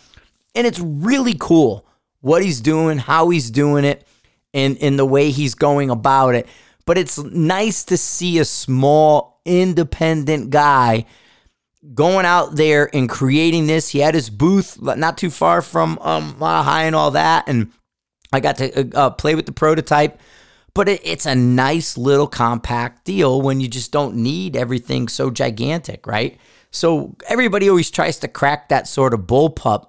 [0.55, 1.85] And it's really cool
[2.21, 4.07] what he's doing, how he's doing it,
[4.53, 6.47] and in the way he's going about it.
[6.85, 11.05] But it's nice to see a small independent guy
[11.93, 13.89] going out there and creating this.
[13.89, 17.71] He had his booth not too far from um, Mile High and all that, and
[18.31, 20.19] I got to uh, uh, play with the prototype.
[20.73, 25.29] But it, it's a nice little compact deal when you just don't need everything so
[25.29, 26.39] gigantic, right?
[26.71, 29.87] So everybody always tries to crack that sort of bullpup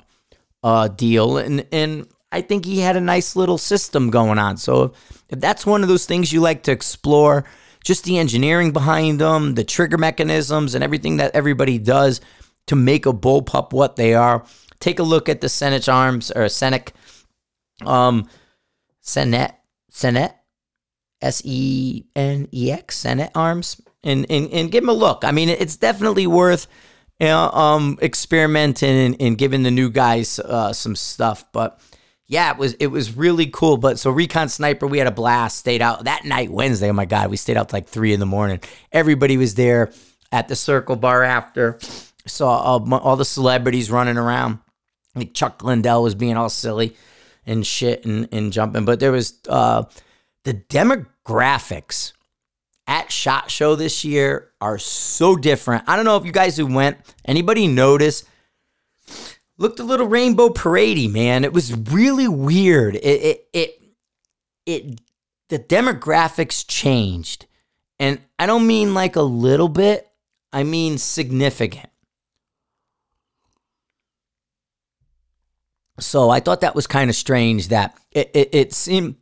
[0.64, 4.56] uh, deal, and and I think he had a nice little system going on.
[4.56, 4.94] So
[5.28, 7.44] if, that's one of those things you like to explore
[7.84, 12.20] just the engineering behind them, the trigger mechanisms, and everything that everybody does
[12.66, 14.44] to make a bullpup what they are.
[14.80, 16.90] Take a look at the Senate arms or Senec,
[17.84, 18.28] um,
[19.04, 19.54] Senet,
[19.92, 20.34] Senet,
[21.20, 25.24] S E N E X, Senate arms, and, and and give them a look.
[25.24, 26.66] I mean, it's definitely worth
[27.20, 31.80] you know, um, experimenting and, and, giving the new guys uh, some stuff, but
[32.32, 33.76] yeah, it was it was really cool.
[33.76, 35.58] But so Recon Sniper, we had a blast.
[35.58, 36.88] Stayed out that night, Wednesday.
[36.88, 38.60] Oh my god, we stayed out till like three in the morning.
[38.90, 39.92] Everybody was there
[40.32, 41.78] at the Circle Bar after.
[42.26, 44.60] Saw all, all the celebrities running around.
[45.14, 46.96] Like Chuck Lindell was being all silly
[47.44, 48.86] and shit and, and jumping.
[48.86, 49.84] But there was uh,
[50.44, 52.14] the demographics
[52.86, 55.84] at SHOT Show this year are so different.
[55.86, 58.24] I don't know if you guys who went, anybody notice?
[59.62, 61.44] Looked a little rainbow paradey, man.
[61.44, 62.96] It was really weird.
[62.96, 63.83] It it it
[64.66, 65.01] it
[65.51, 67.46] the demographics changed.
[68.01, 70.11] And I don't mean like a little bit,
[70.53, 71.90] I mean significant.
[76.01, 79.14] So I thought that was kind of strange that it, it, it, seemed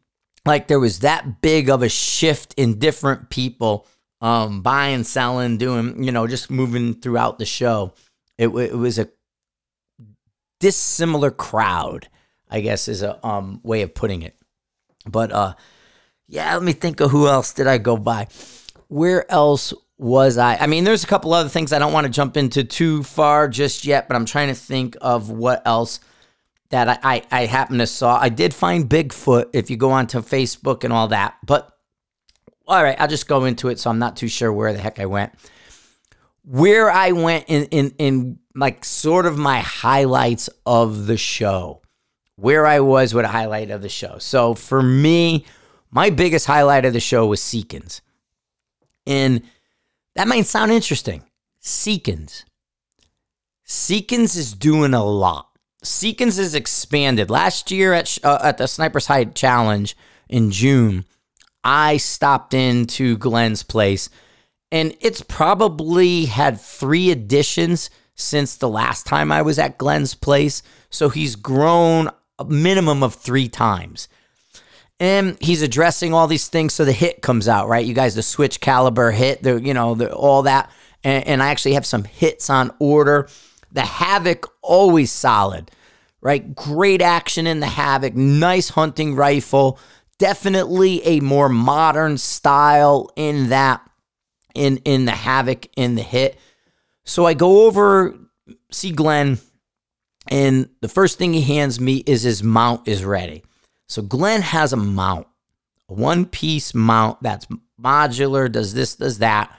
[0.47, 3.87] like there was that big of a shift in different people
[4.23, 7.93] um, buying, selling, doing, you know, just moving throughout the show.
[8.39, 9.11] It, it was a
[10.61, 12.09] dissimilar crowd,
[12.49, 14.37] I guess is a um, way of putting it.
[15.07, 15.55] But uh,
[16.29, 18.29] yeah, let me think of who else did I go by.
[18.89, 20.57] Where else was I?
[20.57, 23.49] I mean, there's a couple other things I don't want to jump into too far
[23.49, 26.01] just yet, but I'm trying to think of what else
[26.71, 28.19] that I, I, I happen to saw.
[28.19, 31.37] I did find Bigfoot if you go onto Facebook and all that.
[31.45, 31.77] But
[32.67, 35.01] all right, I'll just go into it so I'm not too sure where the heck
[35.01, 35.33] I went.
[36.51, 41.81] Where I went in in in like sort of my highlights of the show.
[42.35, 44.17] Where I was with a highlight of the show.
[44.19, 45.45] So for me,
[45.93, 48.01] my biggest highlight of the show was Seekins.
[49.07, 49.43] And
[50.17, 51.23] that might sound interesting.
[51.63, 52.45] Seekins.
[53.65, 55.51] Seekins is doing a lot.
[55.85, 57.31] Seekins is expanded.
[57.31, 59.97] Last year at uh, at the Sniper's Hide Challenge
[60.29, 61.05] in June,
[61.63, 64.11] I stopped into Glenn's place,
[64.73, 70.63] and it's probably had three additions since the last time I was at Glenn's place.
[70.91, 74.09] So he's grown a minimum of three times.
[74.99, 77.85] And he's addressing all these things so the hit comes out, right?
[77.85, 80.71] You guys, the switch caliber hit, the you know, the, all that.
[81.03, 83.29] And, and I actually have some hits on order
[83.73, 85.71] the Havak, always solid,
[86.21, 86.55] right?
[86.55, 89.79] Great action in the Havak, nice hunting rifle.
[90.19, 93.89] Definitely a more modern style in that,
[94.55, 96.39] in, in the Havak, in the hit.
[97.05, 98.15] So I go over,
[98.71, 99.39] see Glenn,
[100.29, 103.43] and the first thing he hands me is his mount is ready.
[103.89, 105.27] So Glenn has a mount,
[105.89, 107.47] a one piece mount that's
[107.81, 109.57] modular, does this, does that.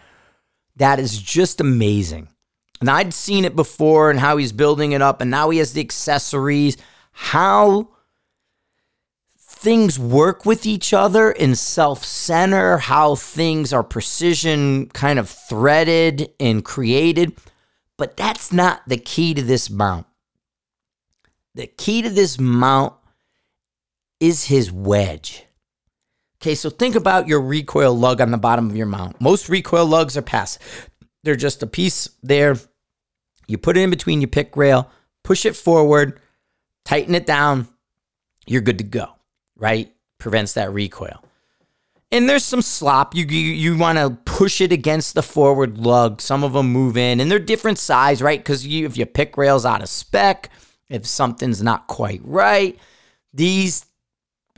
[0.78, 2.30] That is just amazing.
[2.80, 5.74] And I'd seen it before and how he's building it up, and now he has
[5.74, 6.78] the accessories,
[7.12, 7.90] how
[9.62, 16.32] things work with each other in self center, how things are precision kind of threaded
[16.40, 17.38] and created.
[17.98, 20.08] But that's not the key to this mount.
[21.54, 22.94] The key to this mount
[24.20, 25.46] is his wedge.
[26.42, 29.22] Okay, so think about your recoil lug on the bottom of your mount.
[29.22, 30.90] Most recoil lugs are passive.
[31.24, 32.56] They're just a piece there
[33.52, 34.90] you put it in between your pick rail,
[35.26, 36.22] push it forward,
[36.86, 37.68] tighten it down,
[38.48, 39.10] you're good to go,
[39.62, 39.94] right?
[40.18, 41.24] Prevents that recoil.
[42.12, 43.16] And there's some slop.
[43.16, 46.20] You you, you want to push it against the forward lug.
[46.20, 48.40] Some of them move in, and they're different size, right?
[48.40, 50.50] Because you, if your pick rail's out of spec,
[50.90, 52.78] if something's not quite right,
[53.34, 53.86] these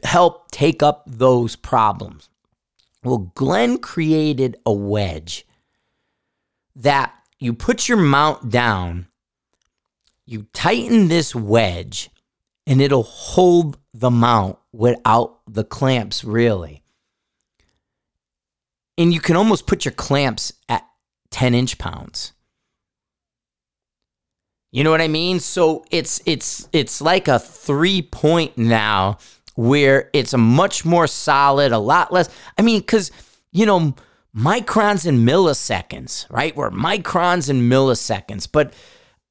[0.03, 2.29] help take up those problems.
[3.03, 5.45] Well, Glenn created a wedge
[6.75, 9.07] that you put your mount down,
[10.25, 12.09] you tighten this wedge,
[12.65, 16.83] and it'll hold the mount without the clamps, really.
[18.97, 20.85] And you can almost put your clamps at
[21.31, 22.33] 10 inch pounds.
[24.71, 25.39] You know what I mean?
[25.39, 29.19] So it's it's it's like a three point now
[29.53, 32.27] where it's a much more solid, a lot less.
[32.57, 33.11] I mean, because
[33.51, 33.93] you know,
[34.35, 36.55] microns and milliseconds, right?
[36.55, 38.47] We're microns and milliseconds.
[38.51, 38.73] But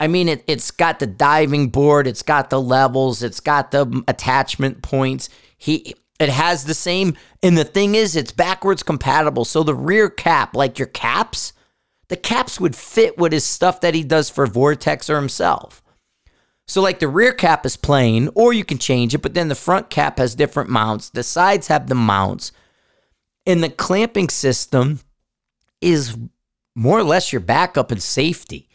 [0.03, 4.03] I mean, it, it's got the diving board, it's got the levels, it's got the
[4.09, 5.29] attachment points.
[5.57, 9.45] He it has the same, and the thing is, it's backwards compatible.
[9.45, 11.53] So the rear cap, like your caps,
[12.09, 15.85] the caps would fit with his stuff that he does for Vortex or himself.
[16.67, 19.55] So, like the rear cap is plain, or you can change it, but then the
[19.55, 21.11] front cap has different mounts.
[21.11, 22.51] The sides have the mounts.
[23.47, 24.99] And the clamping system
[25.81, 26.19] is
[26.75, 28.69] more or less your backup and safety.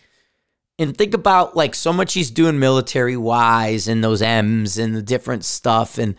[0.80, 5.02] And think about like so much he's doing military wise and those M's and the
[5.02, 5.98] different stuff.
[5.98, 6.16] And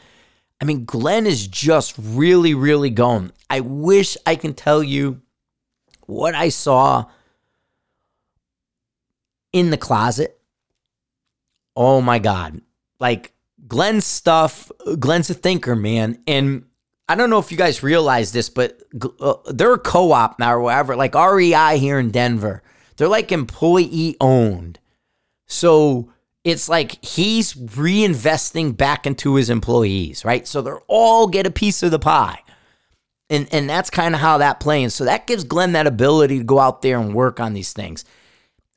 [0.61, 3.31] I mean, Glenn is just really, really going.
[3.49, 5.23] I wish I can tell you
[6.07, 7.07] what I saw
[9.53, 10.41] in the closet.
[11.77, 12.61] Oh my God.
[12.99, 13.33] Like
[13.69, 16.19] Glenn's stuff, Glenn's a thinker, man.
[16.27, 16.65] And
[17.09, 18.83] I don't know if you guys realize this, but
[19.21, 22.63] uh, they're a co-op now or whatever, like REI here in Denver.
[22.99, 24.81] They're like employee owned.
[25.47, 26.11] So
[26.45, 30.47] it's like he's reinvesting back into his employees, right?
[30.47, 32.43] So they're all get a piece of the pie.
[33.31, 34.95] And and that's kind of how that plays.
[34.95, 38.05] So that gives Glenn that ability to go out there and work on these things.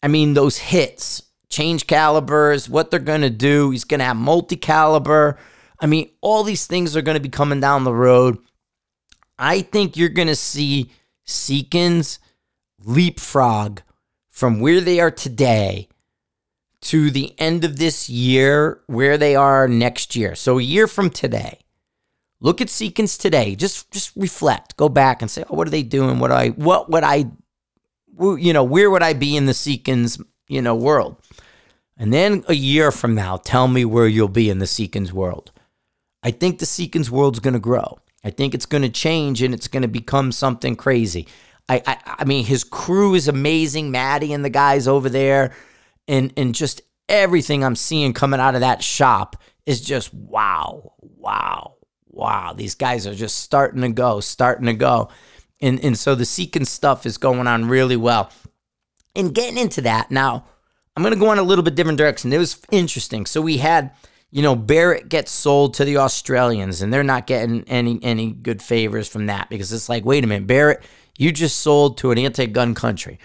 [0.03, 3.71] I mean, those hits, change calibers, what they're gonna do.
[3.71, 5.39] He's gonna have multi-caliber.
[5.79, 8.37] I mean, all these things are gonna be coming down the road.
[9.39, 10.91] I think you're gonna see
[11.25, 12.19] Seekins
[12.83, 13.81] leapfrog
[14.41, 15.87] from where they are today
[16.81, 20.35] to the end of this year, where they are next year.
[20.35, 21.61] So a year from today
[22.41, 23.55] Look at Seekins today.
[23.55, 24.75] Just just reflect.
[24.75, 26.17] Go back and say, oh, what are they doing?
[26.17, 27.31] What do I what would I
[28.19, 31.17] you know, where would I be in the Seekins, you know, world?
[31.97, 35.51] And then a year from now, tell me where you'll be in the Seekins world.
[36.23, 37.99] I think the Seekins world's going to grow.
[38.23, 41.27] I think it's going to change and it's going to become something crazy.
[41.69, 43.91] I, I I mean, his crew is amazing.
[43.91, 45.53] Maddie and the guys over there,
[46.07, 49.35] and and just everything I'm seeing coming out of that shop
[49.65, 51.75] is just wow, wow,
[52.07, 55.09] wow, these guys are just starting to go, starting to go.
[55.61, 58.31] And, and so the Seekins stuff is going on really well.
[59.15, 60.45] And getting into that, now
[60.95, 62.33] I'm to go on a little bit different direction.
[62.33, 63.25] It was interesting.
[63.25, 63.91] So we had,
[64.31, 68.61] you know, Barrett gets sold to the Australians, and they're not getting any any good
[68.61, 70.81] favors from that because it's like, wait a minute, Barrett,
[71.21, 73.19] you just sold to an anti-gun country.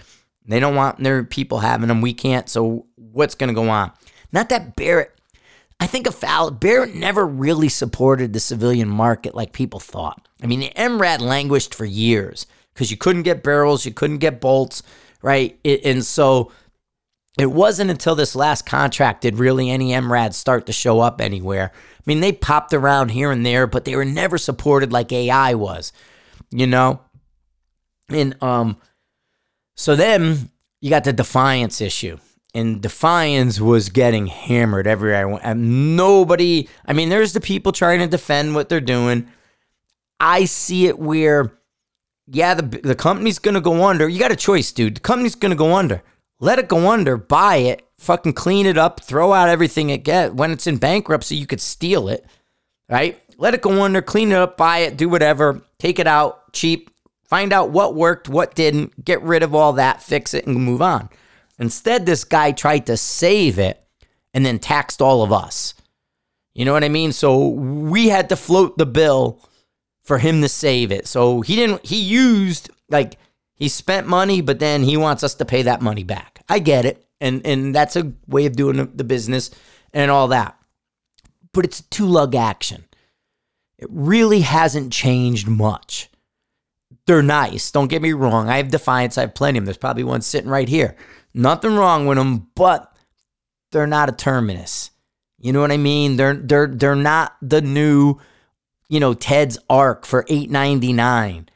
[0.46, 2.00] They don't want their people having them.
[2.00, 2.48] We can't.
[2.48, 3.92] So what's going to go on?
[4.32, 5.16] Not that Barrett
[5.78, 10.26] I think a foul Barrett never really supported the civilian market like people thought.
[10.42, 14.40] I mean, the MRAD languished for years because you couldn't get barrels, you couldn't get
[14.40, 14.82] bolts,
[15.22, 15.58] right?
[15.64, 16.50] It, and so
[17.38, 21.72] it wasn't until this last contract did really any MRAD start to show up anywhere.
[21.74, 25.54] I mean, they popped around here and there, but they were never supported like AI
[25.54, 25.92] was,
[26.50, 27.00] you know?
[28.08, 28.78] And um,
[29.74, 30.50] so then
[30.80, 32.18] you got the Defiance issue
[32.54, 35.38] and Defiance was getting hammered everywhere.
[35.42, 39.28] And nobody, I mean, there's the people trying to defend what they're doing.
[40.18, 41.52] I see it where,
[42.26, 44.08] yeah, the, the company's going to go under.
[44.08, 44.96] You got a choice, dude.
[44.96, 46.02] The company's going to go under.
[46.40, 50.34] Let it go under, buy it, fucking clean it up, throw out everything it get.
[50.34, 52.24] When it's in bankruptcy, you could steal it,
[52.88, 53.20] right?
[53.38, 56.90] Let it go under, clean it up, buy it, do whatever, take it out cheap,
[57.28, 60.82] find out what worked, what didn't, get rid of all that, fix it, and move
[60.82, 61.08] on.
[61.58, 63.82] Instead, this guy tried to save it
[64.34, 65.74] and then taxed all of us.
[66.54, 67.12] You know what I mean?
[67.12, 69.40] So we had to float the bill
[70.02, 71.06] for him to save it.
[71.06, 73.18] So he didn't, he used, like,
[73.54, 76.42] he spent money, but then he wants us to pay that money back.
[76.48, 77.04] I get it.
[77.20, 79.50] And, and that's a way of doing the business
[79.92, 80.58] and all that.
[81.52, 82.84] But it's a two lug action.
[83.78, 86.10] It really hasn't changed much.
[87.06, 87.70] They're nice.
[87.70, 88.48] Don't get me wrong.
[88.48, 89.16] I have Defiance.
[89.16, 89.66] I have plenty of them.
[89.66, 90.96] There's probably one sitting right here.
[91.32, 92.96] Nothing wrong with them, but
[93.70, 94.90] they're not a Terminus.
[95.38, 96.16] You know what I mean?
[96.16, 98.18] They're they're they're not the new,
[98.88, 101.48] you know, Ted's Arc for 8.99.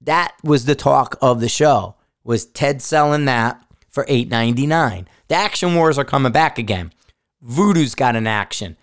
[0.00, 1.96] That was the talk of the show.
[2.24, 5.06] Was Ted selling that for 8.99?
[5.28, 6.92] The action wars are coming back again.
[7.44, 8.76] Vudoo's got an action.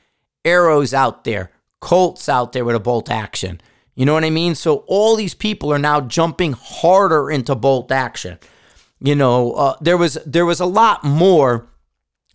[0.46, 1.52] Aero's out there.
[1.80, 3.62] Colts out there with a bolt action.
[3.96, 4.56] You know what I mean?
[4.56, 8.40] So all these people are now jumping harder into bolt action.
[9.00, 11.68] You know, uh, there was there was a lot more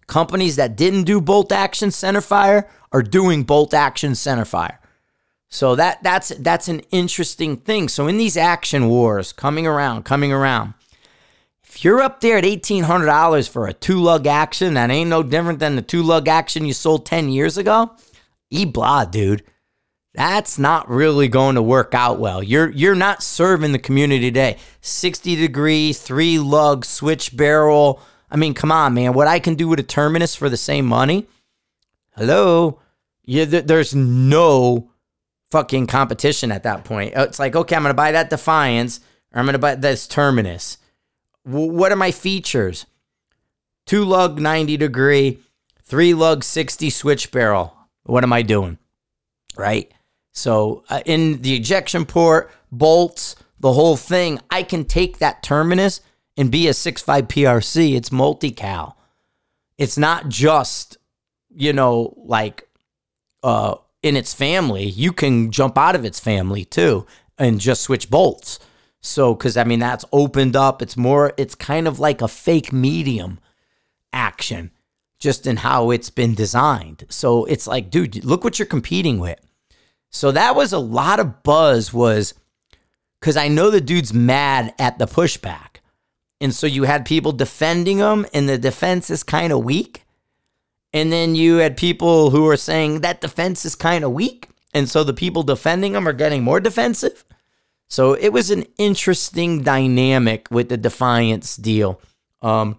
[0.07, 4.79] companies that didn't do bolt action center fire are doing bolt action center fire.
[5.49, 7.89] So that that's that's an interesting thing.
[7.89, 10.75] So in these action wars coming around, coming around,
[11.65, 15.11] if you're up there at eighteen hundred dollars for a two lug action, that ain't
[15.11, 17.97] no different than the two lug action you sold ten years ago.
[18.51, 19.43] E blah, dude
[20.19, 22.43] that's not really going to work out well.
[22.43, 24.57] You're you're not serving the community today.
[24.81, 28.03] 60 degree, three lug switch barrel.
[28.29, 29.13] I mean, come on, man.
[29.13, 31.29] What I can do with a Terminus for the same money?
[32.17, 32.81] Hello?
[33.23, 34.91] Yeah, there's no
[35.53, 37.17] fucking competition at that point.
[37.17, 38.99] Uh, it's like, okay, I'm going to buy that Defiance
[39.33, 40.79] or I'm going to buy this Terminus.
[41.47, 42.87] W- what are my features?
[43.87, 45.39] Two lug 90 degree,
[45.85, 47.73] three lug 60 switch barrel.
[48.03, 48.79] What am I doing?
[49.57, 49.93] Right?
[50.39, 56.01] So uh, in the ejection port, bolts, the whole thing, I can take that Terminus
[56.37, 57.97] and be a 6.5 PRC.
[57.97, 58.97] It's multi-cal.
[59.77, 60.97] It's not just,
[61.51, 62.69] you know, like
[63.43, 64.85] uh, in its family.
[64.85, 67.05] You can jump out of its family too
[67.37, 68.61] and just switch bolts.
[69.01, 70.83] So, because I mean, that's opened up.
[70.83, 73.41] It's more, it's kind of like a fake medium
[74.13, 74.71] action
[75.19, 77.07] just in how it's been designed.
[77.09, 79.41] So it's like, dude, look what you're competing with.
[80.11, 82.35] So that was a lot of buzz was
[83.21, 85.79] because I know the dude's mad at the pushback.
[86.41, 90.05] And so you had people defending him, and the defense is kind of weak.
[90.93, 94.49] And then you had people who are saying that defense is kind of weak.
[94.73, 97.25] And so the people defending him are getting more defensive.
[97.89, 102.01] So it was an interesting dynamic with the Defiance deal.
[102.43, 102.79] Um,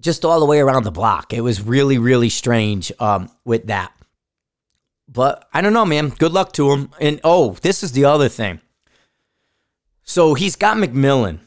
[0.00, 1.32] just all the way around the block.
[1.32, 3.92] It was really, really strange um, with that.
[5.08, 6.10] But I don't know, man.
[6.10, 6.90] Good luck to him.
[7.00, 8.60] And oh, this is the other thing.
[10.02, 11.40] So he's got McMillan,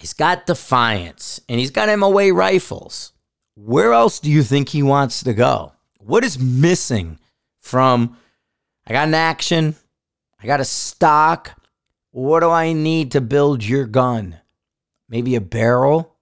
[0.00, 3.12] he's got Defiance, and he's got MOA rifles.
[3.54, 5.72] Where else do you think he wants to go?
[5.98, 7.18] What is missing
[7.60, 8.16] from
[8.86, 9.76] I got an action,
[10.42, 11.60] I got a stock.
[12.10, 14.38] What do I need to build your gun?
[15.08, 16.16] Maybe a barrel?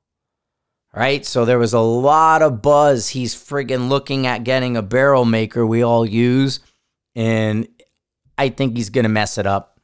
[0.97, 1.27] Right?
[1.27, 3.11] So there was a lot of buzz.
[3.11, 6.61] He's friggin' looking at getting a barrel maker we all use.
[7.15, 7.69] And
[8.39, 9.79] I think he's to mess it up.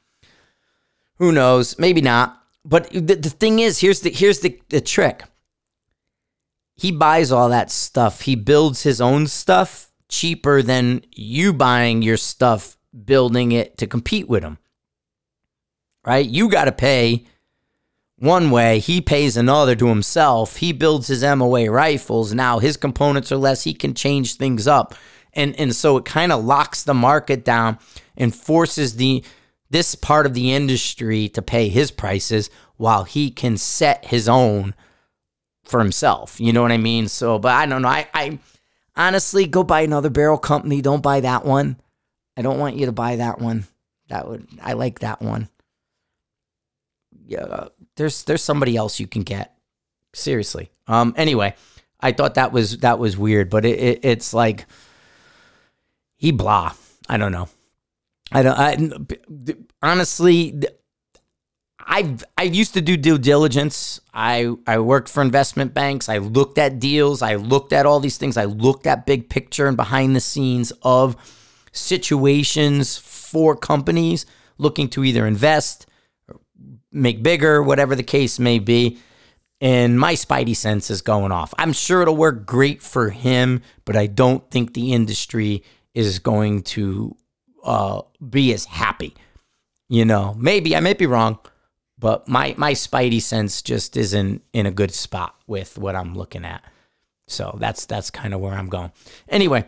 [1.17, 1.77] Who knows?
[1.77, 2.41] Maybe not.
[2.65, 5.23] But the, the thing is, here's the here's the, the trick.
[6.75, 8.21] He buys all that stuff.
[8.21, 14.27] He builds his own stuff cheaper than you buying your stuff, building it to compete
[14.27, 14.57] with him.
[16.05, 16.25] Right?
[16.25, 17.27] You got to pay
[18.23, 20.55] one way, he pays another to himself.
[20.57, 22.33] He builds his MOA rifles.
[22.33, 24.95] Now his components are less, he can change things up.
[25.33, 27.79] And and so it kind of locks the market down
[28.15, 29.25] and forces the
[29.69, 34.73] this part of the industry to pay his prices while he can set his own
[35.63, 36.39] for himself.
[36.39, 37.07] You know what I mean?
[37.09, 37.87] So, but I don't know.
[37.89, 38.39] I, I
[38.95, 40.81] honestly go buy another barrel company.
[40.81, 41.77] Don't buy that one.
[42.37, 43.65] I don't want you to buy that one.
[44.07, 45.49] That would I like that one.
[47.95, 49.55] There's there's somebody else you can get.
[50.13, 50.71] Seriously.
[50.87, 51.13] Um.
[51.17, 51.55] Anyway,
[51.99, 54.65] I thought that was that was weird, but it, it it's like
[56.15, 56.73] he blah.
[57.09, 57.49] I don't know.
[58.31, 58.57] I don't.
[58.57, 60.63] I, honestly,
[61.79, 63.99] I I used to do due diligence.
[64.13, 66.09] I I worked for investment banks.
[66.09, 67.21] I looked at deals.
[67.21, 68.37] I looked at all these things.
[68.37, 71.15] I looked at big picture and behind the scenes of
[71.71, 74.25] situations for companies
[74.57, 75.85] looking to either invest,
[76.93, 78.99] make bigger, whatever the case may be.
[79.59, 81.53] And my spidey sense is going off.
[81.57, 85.63] I'm sure it'll work great for him, but I don't think the industry
[85.93, 87.15] is going to
[87.63, 89.15] uh, be as happy.
[89.87, 91.39] You know, maybe I may be wrong,
[91.97, 96.45] but my my spidey sense just isn't in a good spot with what I'm looking
[96.45, 96.63] at.
[97.27, 98.91] So that's that's kind of where I'm going.
[99.29, 99.65] Anyway,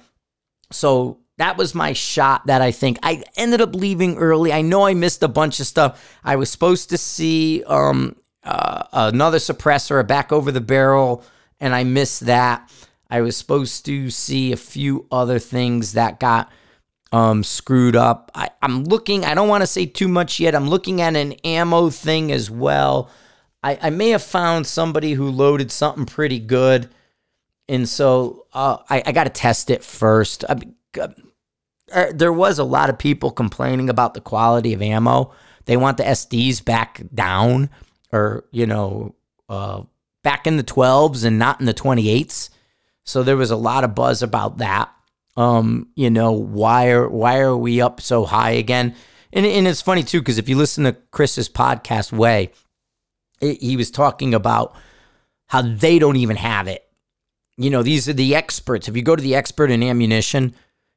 [0.71, 4.53] so that was my shot that I think I ended up leaving early.
[4.53, 6.17] I know I missed a bunch of stuff.
[6.23, 11.23] I was supposed to see um, uh, another suppressor, a back over the barrel,
[11.59, 12.71] and I missed that.
[13.09, 16.51] I was supposed to see a few other things that got
[17.11, 18.31] um, screwed up.
[18.33, 20.55] I, I'm looking, I don't want to say too much yet.
[20.55, 23.09] I'm looking at an ammo thing as well.
[23.63, 26.89] I, I may have found somebody who loaded something pretty good.
[27.67, 30.45] And so uh, I, I got to test it first.
[30.47, 30.57] I,
[31.93, 35.33] uh, there was a lot of people complaining about the quality of ammo.
[35.65, 37.69] They want the SDs back down
[38.11, 39.15] or, you know,
[39.49, 39.83] uh,
[40.23, 42.49] back in the 12s and not in the 28s.
[43.03, 44.91] So there was a lot of buzz about that.
[45.37, 48.95] Um, you know, why are why are we up so high again?
[49.33, 52.51] And, and it's funny too because if you listen to Chris's podcast, way
[53.41, 54.75] it, he was talking about
[55.47, 56.87] how they don't even have it.
[57.57, 58.87] You know, these are the experts.
[58.87, 60.55] If you go to the expert in ammunition,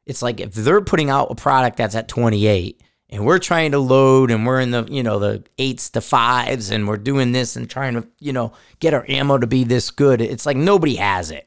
[0.08, 3.78] it's like if they're putting out a product that's at 28 and we're trying to
[3.78, 7.54] load and we're in the you know the eights to fives and we're doing this
[7.54, 10.96] and trying to you know get our ammo to be this good it's like nobody
[10.96, 11.44] has it.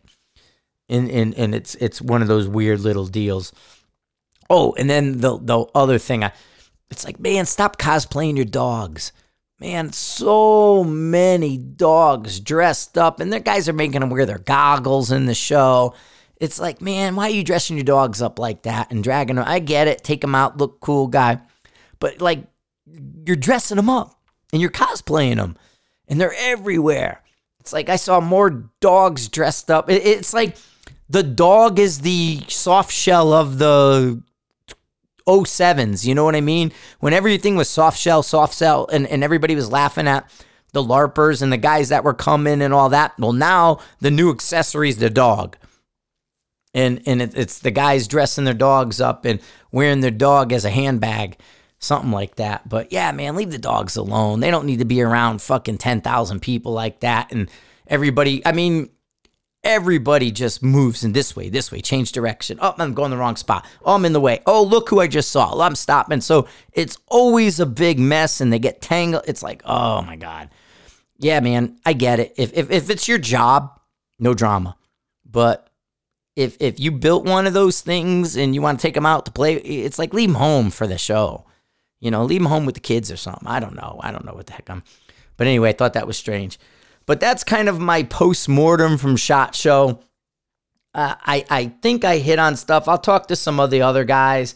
[0.88, 3.52] And and, and it's it's one of those weird little deals.
[4.50, 6.32] Oh and then the the other thing i
[6.90, 9.12] it's like man stop cosplaying your dogs.
[9.60, 15.12] Man so many dogs dressed up and the guys are making them wear their goggles
[15.12, 15.94] in the show
[16.42, 19.46] it's like, man, why are you dressing your dogs up like that and dragging them?
[19.48, 20.04] I get it.
[20.04, 21.40] Take them out, look cool, guy.
[22.00, 22.44] But like,
[23.26, 24.20] you're dressing them up
[24.52, 25.56] and you're cosplaying them
[26.08, 27.22] and they're everywhere.
[27.60, 29.88] It's like I saw more dogs dressed up.
[29.88, 30.58] It's like
[31.08, 34.24] the dog is the soft shell of the
[35.28, 36.08] 07s.
[36.08, 36.72] You know what I mean?
[37.02, 40.28] When everything was soft shell, soft shell, and, and everybody was laughing at
[40.74, 43.14] the LARPers and the guys that were coming and all that.
[43.20, 45.56] Well, now the new accessory is the dog
[46.74, 49.40] and and it, it's the guys dressing their dogs up and
[49.72, 51.38] wearing their dog as a handbag,
[51.80, 52.68] something like that.
[52.68, 54.40] But yeah, man, leave the dogs alone.
[54.40, 57.32] They don't need to be around fucking ten thousand people like that.
[57.32, 57.50] And
[57.88, 58.90] everybody, I mean,
[59.64, 62.58] everybody just moves in this way, this way, change direction.
[62.62, 63.66] Oh, I'm going the wrong spot.
[63.84, 64.42] Oh, I'm in the way.
[64.46, 65.52] Oh, look who I just saw.
[65.54, 66.22] Oh, I'm stopping.
[66.22, 69.24] So it's always a big mess, and they get tangled.
[69.28, 70.50] It's like, oh my god.
[71.18, 72.34] Yeah, man, I get it.
[72.38, 73.80] If if if it's your job,
[74.18, 74.76] no drama.
[75.24, 75.70] But
[76.36, 79.26] if if you built one of those things and you want to take them out
[79.26, 81.46] to play, it's like leave them home for the show.
[82.00, 83.48] You know, leave them home with the kids or something.
[83.48, 84.00] I don't know.
[84.04, 84.84] I don't know what the heck I'm.
[85.38, 86.60] But anyway, I thought that was strange.
[87.06, 90.02] But that's kind of my post mortem from Shot Show.
[90.94, 92.88] Uh, I I think I hit on stuff.
[92.88, 94.56] I'll talk to some of the other guys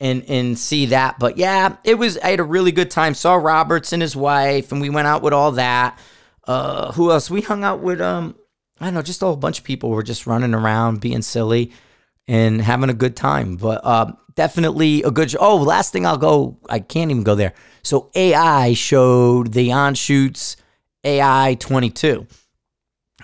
[0.00, 1.18] and and see that.
[1.18, 2.18] But yeah, it was.
[2.18, 3.14] I had a really good time.
[3.14, 5.98] Saw Roberts and his wife, and we went out with all that.
[6.46, 7.30] Uh, who else?
[7.30, 8.34] We hung out with um
[8.84, 11.72] I don't know, just a whole bunch of people were just running around, being silly,
[12.28, 13.56] and having a good time.
[13.56, 15.38] But uh, definitely a good show.
[15.40, 16.58] Oh, last thing I'll go.
[16.68, 17.54] I can't even go there.
[17.82, 20.56] So AI showed the Anschütz
[21.02, 22.26] AI 22.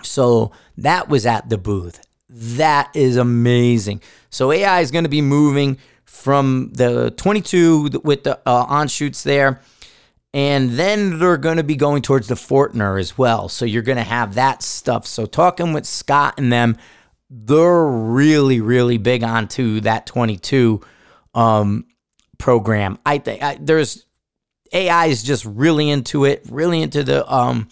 [0.01, 2.03] So that was at the booth.
[2.27, 4.01] That is amazing.
[4.31, 9.61] So AI is going to be moving from the 22 with the uh, Anschütz there
[10.33, 13.49] and then they're going to be going towards the Fortner as well.
[13.49, 15.05] So you're going to have that stuff.
[15.05, 16.77] So talking with Scott and them,
[17.29, 20.81] they're really, really big onto that 22
[21.33, 21.85] um,
[22.37, 22.97] program.
[23.05, 24.05] I think there's
[24.73, 27.67] AI is just really into it, really into the um,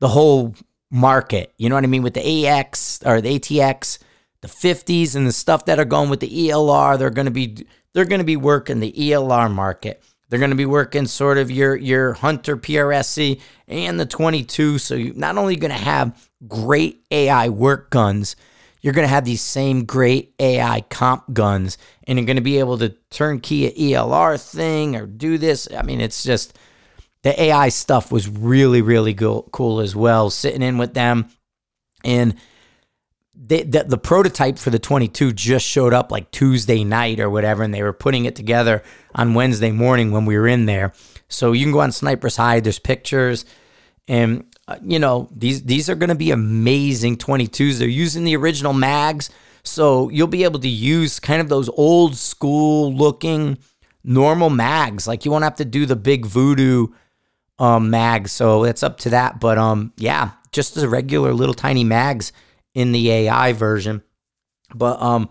[0.00, 0.54] the whole
[0.90, 1.52] market.
[1.58, 3.98] You know what I mean with the AX or the ATX,
[4.40, 6.98] the 50s, and the stuff that are going with the ELR.
[6.98, 10.02] They're going to be they're going to be working the ELR market.
[10.28, 14.78] They're going to be working sort of your your Hunter PRSC and the 22.
[14.78, 18.36] So you're not only going to have great AI work guns,
[18.80, 22.58] you're going to have these same great AI comp guns, and you're going to be
[22.58, 25.68] able to turnkey a ELR thing or do this.
[25.76, 26.58] I mean, it's just
[27.22, 30.30] the AI stuff was really really cool as well.
[30.30, 31.28] Sitting in with them
[32.02, 32.34] and
[33.36, 37.74] the, the prototype for the 22 just showed up like Tuesday night or whatever, and
[37.74, 38.82] they were putting it together
[39.14, 40.92] on Wednesday morning when we were in there.
[41.28, 42.64] So you can go on Sniper's Hide.
[42.64, 43.44] There's pictures,
[44.08, 47.78] and uh, you know these these are going to be amazing 22s.
[47.78, 49.30] They're using the original mags,
[49.62, 53.58] so you'll be able to use kind of those old school looking
[54.04, 55.08] normal mags.
[55.08, 56.92] Like you won't have to do the big Vudoo
[57.58, 58.32] um, mags.
[58.32, 59.40] So it's up to that.
[59.40, 62.32] But um, yeah, just as regular little tiny mags
[62.74, 64.02] in the AI version.
[64.74, 65.30] But um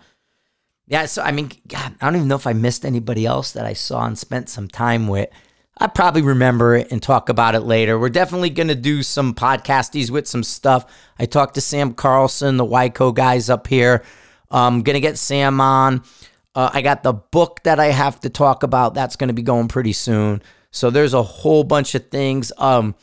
[0.88, 3.66] yeah, so I mean, God, I don't even know if I missed anybody else that
[3.66, 5.30] I saw and spent some time with.
[5.78, 7.98] I probably remember it and talk about it later.
[7.98, 10.86] We're definitely going to do some podcasties with some stuff.
[11.18, 14.04] I talked to Sam Carlson, the Wyco guys up here.
[14.52, 16.04] I'm um, going to get Sam on.
[16.54, 18.94] Uh, I got the book that I have to talk about.
[18.94, 20.44] That's going to be going pretty soon.
[20.70, 22.52] So there's a whole bunch of things.
[22.58, 22.94] Um,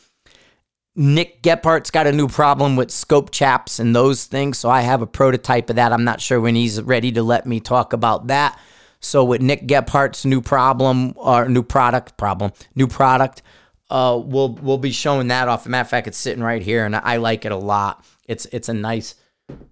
[0.95, 4.57] Nick Gephardt's got a new problem with scope chaps and those things.
[4.57, 5.93] So I have a prototype of that.
[5.93, 8.59] I'm not sure when he's ready to let me talk about that.
[8.99, 13.41] So with Nick Gephardt's new problem or new product problem, new product,
[13.89, 15.61] uh, we'll we'll be showing that off.
[15.61, 18.05] As a matter of fact, it's sitting right here, and I like it a lot.
[18.27, 19.15] It's it's a nice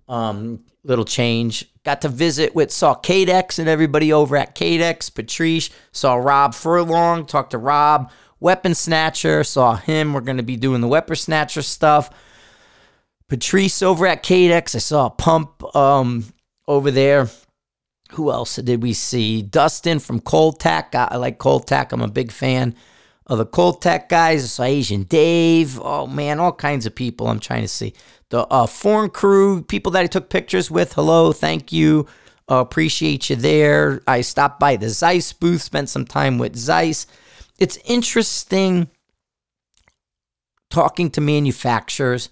[0.08, 1.66] um, little change.
[1.84, 5.14] Got to visit with saw Cadex and everybody over at Cadex.
[5.14, 7.26] Patrice saw Rob Furlong.
[7.26, 10.14] Talked to Rob Weapon Snatcher, saw him.
[10.14, 12.10] We're going to be doing the Weapon Snatcher stuff.
[13.28, 16.26] Patrice over at Cadex, I saw a pump um,
[16.68, 17.30] over there.
[18.14, 19.44] Who else did we see?
[19.44, 20.96] Dustin from Cold Tech.
[20.96, 21.92] I, I like Cold Tech.
[21.92, 22.76] I'm a big fan
[23.28, 24.44] of the Cold Tech guys.
[24.44, 25.80] I saw Asian Dave.
[25.80, 27.94] Oh man, all kinds of people I'm trying to see.
[28.30, 30.94] The uh, foreign crew, people that I took pictures with.
[30.94, 32.08] Hello, thank you.
[32.50, 34.02] Uh, appreciate you there.
[34.08, 37.06] I stopped by the Zeiss booth, spent some time with Zeiss
[37.60, 38.90] it's interesting
[40.70, 42.30] talking to manufacturers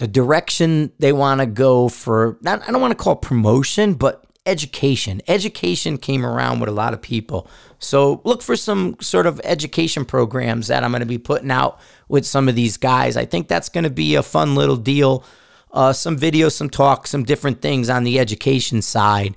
[0.00, 4.24] the direction they want to go for not, I don't want to call promotion, but
[4.46, 5.20] education.
[5.28, 7.46] Education came around with a lot of people.
[7.78, 11.78] So look for some sort of education programs that I'm going to be putting out
[12.08, 13.18] with some of these guys.
[13.18, 15.22] I think that's going to be a fun little deal.
[15.70, 19.36] Uh, some videos, some talks some different things on the education side,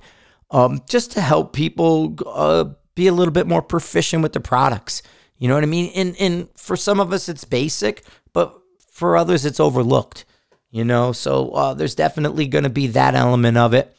[0.50, 2.64] um, just to help people uh,
[2.94, 5.02] be a little bit more proficient with the products.
[5.38, 5.92] You know what I mean?
[5.94, 8.58] And and for some of us it's basic, but
[8.90, 10.24] for others it's overlooked.
[10.70, 13.96] You know, so uh, there's definitely going to be that element of it.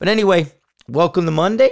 [0.00, 0.50] But anyway,
[0.88, 1.70] welcome to Monday.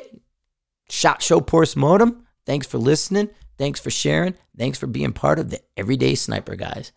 [0.88, 2.26] Shot Show Post Modem.
[2.44, 3.30] Thanks for listening.
[3.58, 4.34] Thanks for sharing.
[4.56, 6.92] Thanks for being part of the Everyday Sniper, guys.